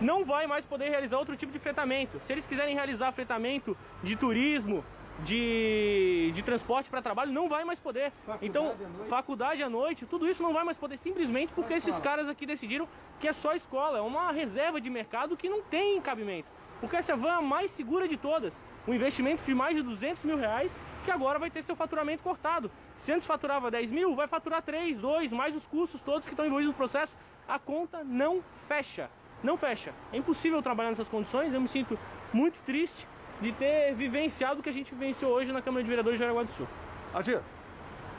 [0.00, 2.20] não vai mais poder realizar outro tipo de fretamento.
[2.20, 4.84] Se eles quiserem realizar fretamento de turismo,
[5.20, 8.12] de, de transporte para trabalho, não vai mais poder.
[8.42, 8.74] então,
[9.08, 12.86] faculdade à noite, tudo isso não vai mais poder, simplesmente porque esses caras aqui decidiram
[13.20, 16.48] que é só escola, é uma reserva de mercado que não tem cabimento.
[16.80, 18.52] Porque essa van é a mais segura de todas.
[18.86, 20.70] Um investimento de mais de 200 mil reais
[21.04, 22.70] que agora vai ter seu faturamento cortado.
[22.98, 26.46] Se antes faturava 10 mil, vai faturar 3, 2, mais os custos todos que estão
[26.46, 27.16] envolvidos no processo.
[27.46, 29.10] A conta não fecha.
[29.42, 29.92] Não fecha.
[30.12, 31.52] É impossível trabalhar nessas condições.
[31.52, 31.98] Eu me sinto
[32.32, 33.06] muito triste
[33.40, 36.44] de ter vivenciado o que a gente vivenciou hoje na Câmara de Vereadores de Jaraguá
[36.44, 36.66] do Sul.
[37.12, 37.40] Adir,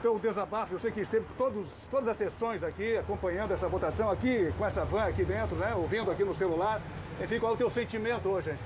[0.01, 4.53] pelo desabafo, eu sei que esteve todos, todas as sessões aqui, acompanhando essa votação aqui,
[4.57, 5.73] com essa van aqui dentro, né?
[5.73, 6.79] Ouvindo aqui no celular.
[7.19, 8.59] Enfim, qual é o teu sentimento hoje, hein?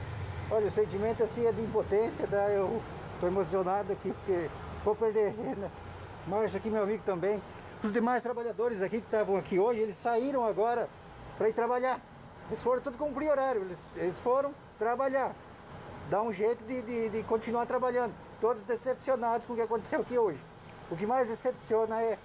[0.52, 2.50] Olha, o sentimento assim é de impotência, tá?
[2.50, 2.82] Eu
[3.20, 4.50] tô emocionado aqui porque
[4.84, 5.70] vou perder né?
[6.28, 7.42] Márcio aqui, meu amigo também.
[7.84, 10.90] Os demais trabalhadores aqui que estavam aqui hoje, eles saíram agora
[11.38, 12.00] para ir trabalhar.
[12.50, 15.34] Eles foram tudo cumprir horário, eles, eles foram trabalhar.
[16.10, 18.14] Dar um jeito de, de, de continuar trabalhando.
[18.42, 20.40] Todos decepcionados com o que aconteceu aqui hoje.
[20.92, 22.18] O que mais decepciona é,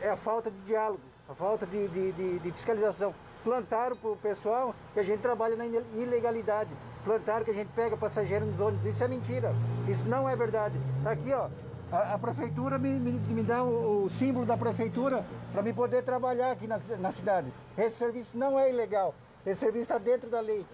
[0.00, 3.14] é a falta de diálogo, a falta de, de, de, de fiscalização.
[3.42, 6.70] Plantaram para o pessoal que a gente trabalha na ilegalidade.
[7.04, 8.86] Plantaram que a gente pega passageiro nos ônibus.
[8.86, 9.54] Isso é mentira.
[9.88, 10.78] Isso não é verdade.
[11.02, 11.48] Tá aqui, ó.
[11.92, 16.02] A, a prefeitura me, me, me dá o, o símbolo da prefeitura para me poder
[16.02, 17.52] trabalhar aqui na, na cidade.
[17.76, 19.14] Esse serviço não é ilegal.
[19.44, 20.66] Esse serviço está dentro da lei.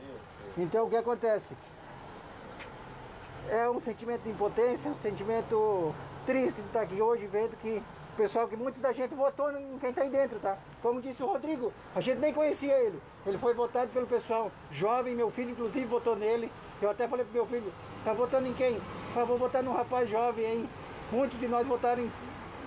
[0.57, 1.55] Então o que acontece?
[3.49, 5.93] É um sentimento de impotência, um sentimento
[6.25, 7.83] triste de estar aqui hoje vendo que
[8.21, 10.59] pessoal, que muita da gente votou em quem está aí dentro, tá?
[10.83, 13.01] Como disse o Rodrigo, a gente nem conhecia ele.
[13.27, 16.53] Ele foi votado pelo pessoal jovem, meu filho inclusive votou nele.
[16.83, 17.73] Eu até falei pro meu filho,
[18.05, 18.79] tá votando em quem?
[19.17, 20.69] Eu vou votar num rapaz jovem, hein?
[21.11, 22.13] Muitos de nós votaram em.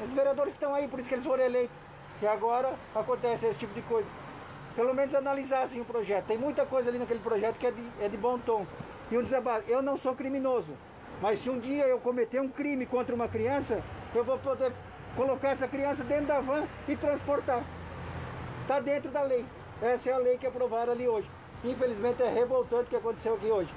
[0.04, 1.78] Os vereadores estão aí, por isso que eles foram eleitos.
[2.20, 4.08] E agora acontece esse tipo de coisa.
[4.76, 6.26] Pelo menos analisassem o projeto.
[6.26, 8.66] Tem muita coisa ali naquele projeto que é de, é de bom tom.
[9.12, 9.70] E um desabafo.
[9.70, 10.74] Eu não sou criminoso.
[11.22, 13.84] Mas se um dia eu cometer um crime contra uma criança,
[14.16, 14.74] eu vou poder
[15.16, 17.64] colocar essa criança dentro da van e transportar.
[18.62, 19.46] Está dentro da lei.
[19.82, 21.28] Essa é a lei que aprovaram ali hoje.
[21.64, 23.70] Infelizmente é revoltante o que aconteceu aqui hoje.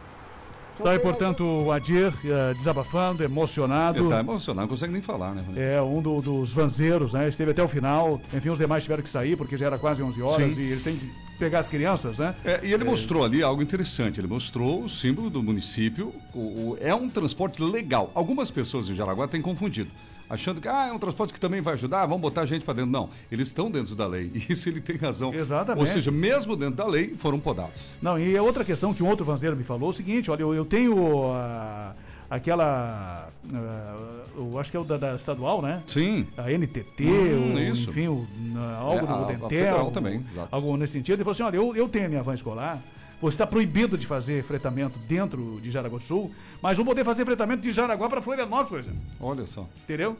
[0.78, 3.98] Está aí, portanto, o Adir eh, desabafando, emocionado.
[3.98, 5.42] Ele tá emocionado, não consegue nem falar, né?
[5.56, 7.26] É, um do- dos vanzeiros, né?
[7.28, 8.20] Esteve até o final.
[8.34, 10.60] Enfim, os demais tiveram que sair porque já era quase 11 horas Sim.
[10.60, 12.34] e eles têm que pegar as crianças, né?
[12.44, 14.20] É, e ele mostrou ali algo interessante.
[14.20, 16.12] Ele mostrou o símbolo do município.
[16.34, 16.38] O,
[16.72, 18.10] o- é um transporte legal.
[18.14, 19.90] Algumas pessoas em Jaraguá têm confundido.
[20.28, 22.74] Achando que ah, é um transporte que também vai ajudar, vamos botar a gente para
[22.74, 22.90] dentro.
[22.90, 24.30] Não, eles estão dentro da lei.
[24.34, 25.32] E isso ele tem razão.
[25.32, 25.80] Exatamente.
[25.80, 27.90] Ou seja, mesmo dentro da lei, foram podados.
[28.02, 30.42] Não, e a outra questão que um outro vanzeiro me falou é o seguinte, olha,
[30.42, 30.96] eu, eu tenho
[31.32, 31.92] ah,
[32.28, 33.96] aquela, ah,
[34.36, 35.82] eu acho que é o da, da estadual, né?
[35.86, 36.26] Sim.
[36.36, 37.90] A NTT, Hum, isso.
[37.90, 40.48] enfim, o, na- algo É, a- do a Dentel, federal o- também, exato.
[40.50, 41.14] algo nesse sentido.
[41.14, 42.80] Ele falou assim, olha, eu, eu tenho a minha van escolar,
[43.20, 47.24] você está proibido de fazer fretamento dentro de Jaraguá do Sul, mas vou poder fazer
[47.24, 49.00] fretamento de Jaraguá para Florianópolis, por exemplo.
[49.20, 49.66] Olha só.
[49.84, 50.16] Entendeu?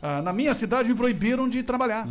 [0.00, 2.06] Ah, na minha cidade me proibiram de trabalhar.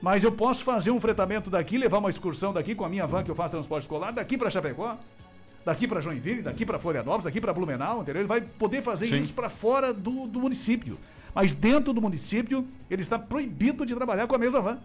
[0.00, 3.24] Mas eu posso fazer um fretamento daqui, levar uma excursão daqui com a minha van
[3.24, 4.96] que eu faço transporte escolar, daqui para Chapecó,
[5.64, 8.20] daqui para Joinville, daqui para Florianópolis, daqui para Blumenau, entendeu?
[8.22, 9.18] Ele vai poder fazer Sim.
[9.18, 10.96] isso para fora do, do município.
[11.34, 14.78] Mas dentro do município, ele está proibido de trabalhar com a mesma van.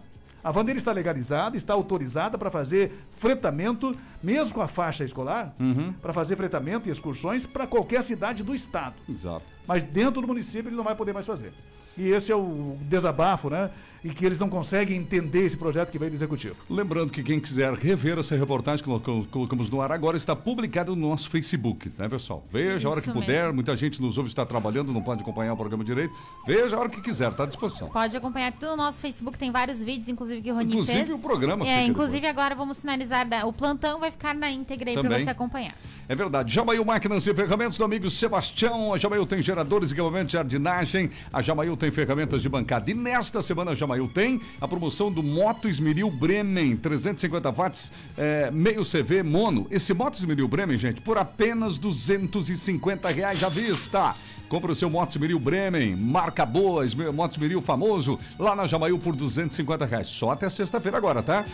[0.44, 5.54] A van dele está legalizada, está autorizada para fazer fretamento, mesmo com a faixa escolar,
[6.02, 8.94] para fazer fretamento e excursões para qualquer cidade do estado.
[9.08, 9.42] Exato.
[9.66, 11.50] Mas dentro do município ele não vai poder mais fazer.
[11.96, 13.70] E esse é o desabafo, né?
[14.04, 16.56] E que eles não conseguem entender esse projeto que veio do executivo.
[16.68, 20.90] Lembrando que quem quiser rever essa reportagem que colocamos, colocamos no ar agora está publicada
[20.94, 22.44] no nosso Facebook, né, pessoal?
[22.52, 23.40] Veja a hora Isso que puder.
[23.44, 23.54] mesmo.
[23.54, 26.12] Muita gente nos ouve, está trabalhando, não pode acompanhar o programa direito.
[26.46, 27.88] Veja a hora que quiser, está à disposição.
[27.88, 31.10] Pode acompanhar tudo no nosso Facebook, tem vários vídeos, inclusive que o Rony Inclusive fez.
[31.10, 34.94] o programa É, inclusive agora vamos finalizar, da- o plantão vai ficar na íntegra aí
[34.94, 35.24] pra Também.
[35.24, 35.74] você acompanhar.
[36.08, 36.52] É verdade.
[36.52, 38.92] Jamail Máquinas e Ferramentas do amigo Sebastião.
[38.92, 41.10] A Jamail tem geradores e equipamentos de jardinagem.
[41.32, 42.90] A Jamail tem ferramentas de bancada.
[42.90, 46.76] E nesta semana a Jamail tem a promoção do Moto Esmeril Bremen.
[46.76, 49.66] 350 watts, é, meio CV mono.
[49.70, 54.12] Esse Moto Esmeril Bremen, gente, por apenas 250 reais à vista.
[54.48, 58.98] Compra o seu Motos Miril Bremen, marca boa, esme- Motos Miril famoso, lá na Jamaiu
[58.98, 60.06] por 250 reais.
[60.06, 61.44] Só até sexta-feira agora, tá?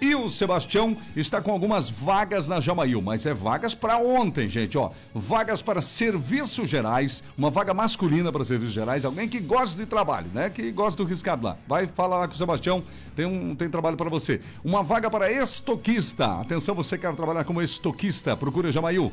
[0.00, 4.78] E o Sebastião está com algumas vagas na Jamaiu, mas é vagas para ontem, gente,
[4.78, 4.90] ó.
[5.14, 10.30] Vagas para serviços gerais, uma vaga masculina para serviços gerais, alguém que gosta de trabalho,
[10.32, 10.48] né?
[10.48, 11.56] Que gosta do riscado lá.
[11.66, 12.84] Vai falar lá com o Sebastião,
[13.16, 14.40] tem um tem trabalho para você.
[14.64, 16.40] Uma vaga para estoquista.
[16.40, 19.12] Atenção, você quer trabalhar como estoquista, procura Jamaiu.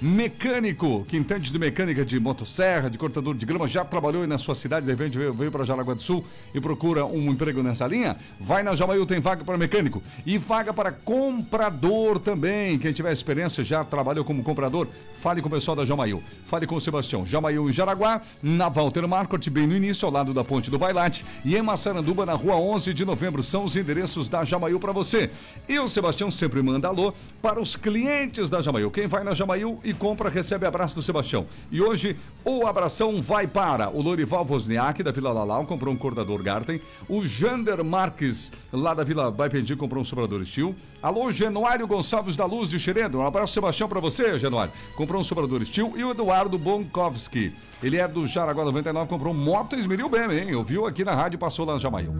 [0.00, 4.54] Mecânico, que entende de mecânica de motosserra, de cortador de grama, já trabalhou na sua
[4.54, 6.24] cidade, de repente veio, veio para Jaraguá do Sul
[6.54, 8.16] e procura um emprego nessa linha?
[8.40, 10.02] Vai na Jamaiu, tem vaga para mecânico.
[10.24, 12.78] E vaga para comprador também.
[12.78, 16.22] Quem tiver experiência, já trabalhou como comprador, fale com o pessoal da Jamaiu.
[16.44, 17.24] Fale com o Sebastião.
[17.26, 21.24] Jamaiu em Jaraguá, na Walter Marcot, bem no início, ao lado da ponte do Bailate.
[21.44, 25.30] E em Massaranduba, na rua 11 de novembro, são os endereços da Jamaiu para você.
[25.68, 28.90] E o Sebastião sempre manda alô para os clientes da Jamaiu.
[28.90, 31.46] Quem vai na Jamaiu e compra, recebe abraço do Sebastião.
[31.70, 36.42] E hoje, o abração vai para o Lorival Wozniak, da Vila Lalau, comprou um cortador
[36.42, 36.80] Garten.
[37.08, 40.74] O Jander Marques, lá da Vila Baipendi, comprou um sobrador Steel.
[41.02, 43.18] Alô, Genuário Gonçalves da Luz de Xeredo.
[43.18, 44.72] Um abraço, Sebastião, para você, Genuário.
[44.96, 45.92] Comprou um sobrador Steel.
[45.96, 47.52] E o Eduardo Bonkowski.
[47.82, 50.54] Ele é do Jaraguá 99, comprou moto esmeril bem, hein?
[50.54, 52.14] Ouviu aqui na rádio, passou lá no Jamaiu.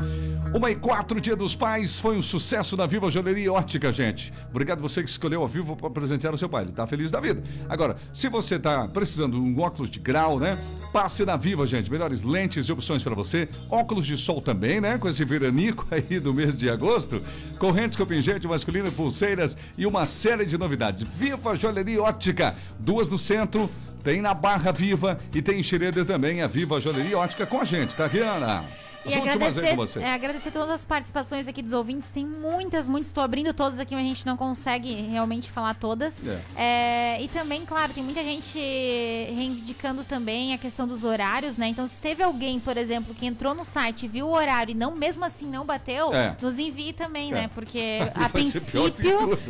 [0.54, 4.30] Uma e quatro, Dia dos Pais, foi um sucesso na Viva Joalheria Ótica, gente.
[4.50, 6.64] Obrigado você que escolheu a Vivo para presentear o seu pai.
[6.64, 7.42] Ele tá feliz da vida.
[7.70, 10.58] Agora, se você tá precisando de um óculos de grau, né?
[10.92, 11.90] Passe na Viva, gente.
[11.90, 13.48] Melhores lentes e opções para você.
[13.70, 14.98] Óculos de sol também, né?
[14.98, 17.22] Com esse veranico aí do mês de agosto.
[17.58, 21.02] Correntes com pingente masculino, pulseiras e uma série de novidades.
[21.02, 22.54] Viva Joalheria Ótica.
[22.78, 23.70] Duas no centro,
[24.02, 27.64] tem na Barra Viva e tem em Xereda também a Viva Joalheria Ótica com a
[27.64, 28.62] gente, tá, Rihanna?
[29.04, 29.98] As E agradecer, com você.
[30.00, 32.10] é, agradecer todas as participações aqui dos ouvintes.
[32.10, 33.08] Tem muitas, muitas.
[33.08, 36.20] Estou abrindo todas aqui, mas a gente não consegue realmente falar todas.
[36.56, 41.66] É, e também, claro, tem muita gente reivindicando também a questão dos horários, né?
[41.68, 44.94] Então, se teve alguém, por exemplo, que entrou no site, viu o horário e não,
[44.94, 46.36] mesmo assim não bateu, É.
[46.40, 47.34] nos envie também, É.
[47.34, 47.50] né?
[47.54, 48.82] Porque a princípio,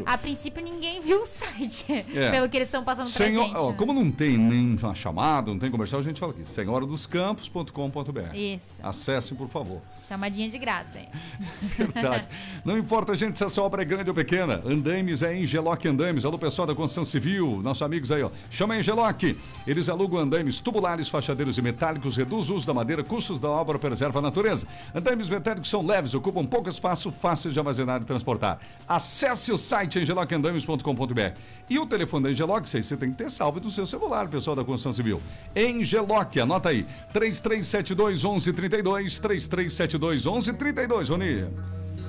[0.06, 2.30] a princípio ninguém viu o site, É.
[2.30, 3.56] pelo que eles estão passando pra Senhor, gente.
[3.56, 3.74] ó, né?
[3.76, 6.44] como não tem nenhuma chamada, não tem comercial, a gente fala aqui.
[6.44, 8.34] senhoradoscampos.com.br.
[8.34, 8.80] Isso.
[8.82, 9.82] Acessem, por favor.
[10.08, 11.08] Chamadinha de graça, hein?
[11.92, 12.28] Verdade.
[12.64, 14.62] Não importa, gente, se a sua obra é grande ou pequena.
[14.64, 16.24] Andames é Engeloc Andames.
[16.24, 18.30] Alô, pessoal da construção civil, nossos amigos aí, ó.
[18.50, 19.22] Chama Engeloc.
[19.66, 23.78] Eles alugam andames tubulares, fachadeiros e metálicos, reduz o uso da madeira, custos da obra,
[23.78, 24.66] preserva a natureza.
[24.94, 28.60] Andames metálicos são leves, ocupam pouco espaço, fáceis de armazenar e transportar.
[28.86, 31.38] Acesse o site engelocandames.com.br.
[31.68, 34.54] E o telefone da Engeloc, sei, você tem que ter salve do seu celular, pessoal
[34.54, 35.20] da construção civil.
[35.56, 36.86] Engeloc, anota aí.
[37.12, 39.18] 3372 1132,
[39.48, 41.46] 3372 1132, Rony.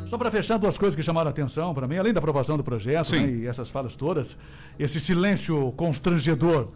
[0.06, 2.64] Só para fechar duas coisas que chamaram a atenção para mim, além da aprovação do
[2.64, 4.38] projeto né, e essas falas todas,
[4.78, 6.70] esse silêncio constrangedor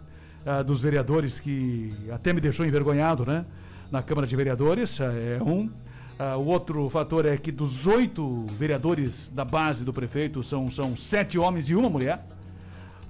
[0.46, 3.44] ah, dos vereadores que até me deixou envergonhado, né?
[3.90, 5.70] Na Câmara de Vereadores, ah, é um.
[6.18, 10.96] Ah, o outro fator é que dos oito vereadores da base do prefeito são, são
[10.96, 12.24] sete homens e uma mulher.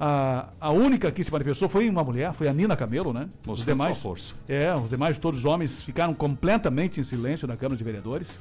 [0.01, 3.29] A, a única que se manifestou foi uma mulher, foi a Nina Camelo, né?
[3.47, 4.35] Os demais, sua força.
[4.49, 8.39] É, os demais, todos os homens, ficaram completamente em silêncio na Câmara de Vereadores.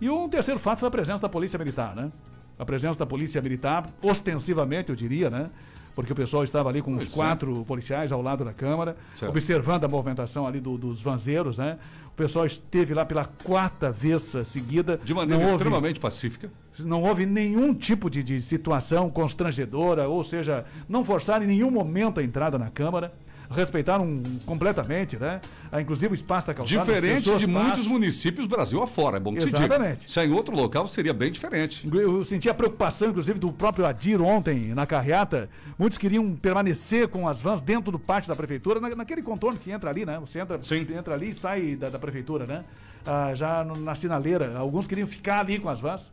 [0.00, 2.10] E um terceiro fato foi a presença da Polícia Militar, né?
[2.58, 5.50] A presença da Polícia Militar, ostensivamente, eu diria, né?
[5.94, 7.14] Porque o pessoal estava ali com os Pois é.
[7.14, 9.30] quatro policiais ao lado da Câmara, Certo.
[9.30, 11.78] observando a movimentação ali do- dos vanzeiros, né?
[12.14, 15.00] O pessoal esteve lá pela quarta vez seguida.
[15.04, 16.48] De maneira houve- extremamente pacífica.
[16.78, 22.20] não houve nenhum tipo de, de situação constrangedora, ou seja, não forçaram em nenhum momento
[22.20, 23.12] a entrada na Câmara,
[23.50, 25.40] respeitaram completamente, né?
[25.70, 26.80] Ah, Inclusive o espaço da calçada.
[26.80, 27.92] Diferente de muitos passam.
[27.92, 29.58] municípios Brasil afora, é bom que se diga.
[29.66, 30.10] Exatamente.
[30.10, 31.88] Se é em outro local, seria bem diferente.
[31.92, 35.48] Eu senti a preocupação, inclusive, do próprio Adir ontem na carreata.
[35.78, 39.70] Muitos queriam permanecer com as vans dentro do pátio da prefeitura, na- naquele contorno que
[39.70, 40.18] entra ali, né?
[40.20, 40.58] Você entra,
[40.96, 42.64] entra ali e sai da, da prefeitura, né?
[43.04, 44.56] Ah, já na sinaleira.
[44.56, 46.10] Alguns queriam ficar ali com as vans.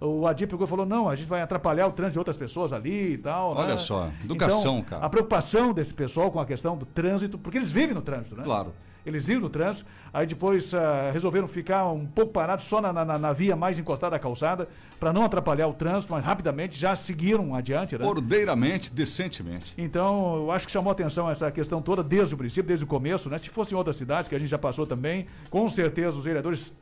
[0.00, 3.18] O e falou: não, a gente vai atrapalhar o trânsito de outras pessoas ali e
[3.18, 3.54] tal.
[3.54, 3.76] Olha né?
[3.76, 5.04] só, educação, Então, cara.
[5.04, 8.44] A preocupação desse pessoal com a questão do trânsito, porque eles vivem no trânsito, né?
[8.44, 8.72] Claro.
[9.04, 13.18] Eles vivem no trânsito, aí depois ah, resolveram ficar um pouco parados só na, na-
[13.18, 14.68] na via mais encostada à calçada,
[15.00, 18.04] para não atrapalhar o trânsito, mas rapidamente já seguiram adiante, né?
[18.04, 19.72] Ordeiramente, decentemente.
[19.78, 23.30] Então, eu acho que chamou atenção essa questão toda desde o princípio, desde o começo,
[23.30, 23.38] né?
[23.38, 26.74] Se fosse em outras cidades, que a gente já passou também, com certeza os vereadores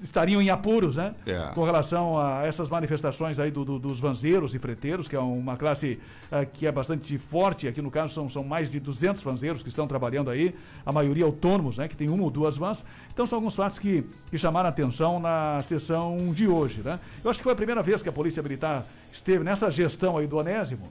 [0.00, 1.14] estariam em apuros, né?
[1.26, 1.50] É.
[1.54, 5.56] Com relação a essas manifestações aí do- do- dos vanzeiros e freteiros, que é uma
[5.56, 5.98] classe
[6.30, 9.68] ah, que é bastante forte, aqui no caso são, são mais de 200 vanzeiros que
[9.68, 10.54] estão trabalhando aí,
[10.84, 11.88] a maioria autônomos, né?
[11.88, 12.84] Que tem uma ou duas vans.
[13.12, 17.00] Então, são alguns fatos que, que chamaram atenção na sessão de hoje, né?
[17.24, 20.26] Eu acho que foi a primeira vez que a Polícia Militar esteve nessa gestão aí
[20.26, 20.88] do Onésimo,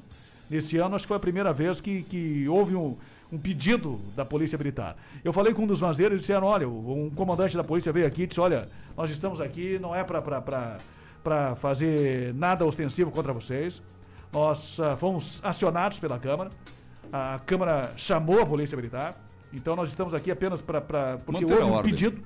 [0.47, 2.95] Nesse ano, acho que foi a primeira vez que, que houve um,
[3.32, 4.95] um pedido da Polícia Militar.
[5.23, 8.23] Eu falei com um dos vanzeiros e disseram, olha, um comandante da polícia veio aqui
[8.23, 13.82] e disse, olha, nós estamos aqui, não é para fazer nada ostensivo contra vocês.
[14.32, 16.51] Nós uh, fomos acionados pela Câmara,
[17.11, 19.15] a Câmara chamou a Polícia Militar,
[19.53, 20.82] então nós estamos aqui apenas para...
[20.82, 22.21] Porque Manter houve um pedido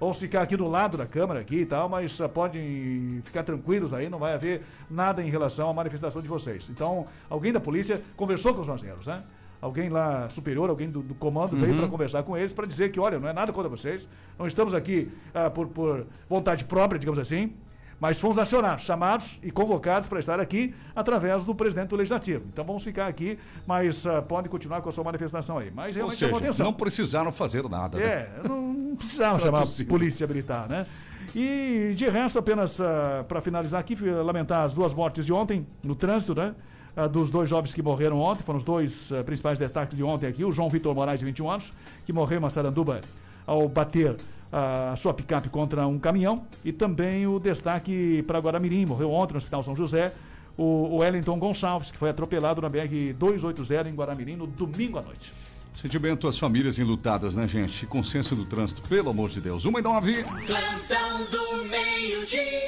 [0.00, 3.92] Vamos ficar aqui do lado da Câmara aqui e tal, mas uh, podem ficar tranquilos
[3.92, 6.70] aí, não vai haver nada em relação à manifestação de vocês.
[6.70, 9.24] Então, alguém da polícia conversou com os vanzeiros, né?
[9.60, 11.78] Alguém lá superior, alguém do, do comando veio Uhum.
[11.80, 14.06] para conversar com eles para dizer que, olha, não é nada contra vocês,
[14.38, 17.52] não estamos aqui ah, por, por vontade própria, digamos assim,
[18.00, 22.44] mas fomos acionados, chamados e convocados para estar aqui através do presidente do Legislativo.
[22.52, 23.36] Então vamos ficar aqui,
[23.66, 25.72] mas ah, podem continuar com a sua manifestação aí.
[25.74, 26.66] Mas Ou realmente seja, chamou atenção.
[26.66, 27.98] não precisaram fazer nada.
[27.98, 28.04] né?
[28.04, 30.86] É, não precisava chamar a polícia militar, né?
[31.34, 32.80] E de resto, apenas
[33.26, 36.54] para finalizar aqui, lamentar as duas mortes de ontem no trânsito, né?
[36.98, 40.26] Ah, dos dois jovens que morreram ontem, foram os dois ah, principais destaques de ontem
[40.26, 40.44] aqui.
[40.44, 41.72] O João Vitor Moraes, de 21 anos,
[42.04, 43.02] que morreu em Massaranduba
[43.46, 44.16] ao bater
[44.52, 46.42] ah, a sua picape contra um caminhão.
[46.64, 50.12] E também o destaque para Guaramirim, morreu ontem no Hospital São José,
[50.56, 55.02] o, o Wellington Gonçalves, que foi atropelado na BR 280 em Guaramirim no domingo à
[55.02, 55.32] noite.
[55.74, 57.86] Sentimento às famílias enlutadas, né, gente?
[57.86, 59.66] Consciência do trânsito, pelo amor de Deus.
[59.66, 60.24] Uma e nove.
[60.24, 62.58] Plantão do meio-dia.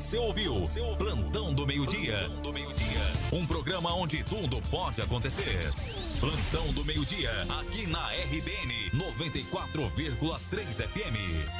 [0.05, 0.61] Você ouviu
[0.99, 2.29] Plantão do Meio-Dia.
[3.33, 5.73] Um programa onde tudo pode acontecer.
[6.19, 11.55] Plantão do Meio-Dia, aqui na RBN 94,3 FM.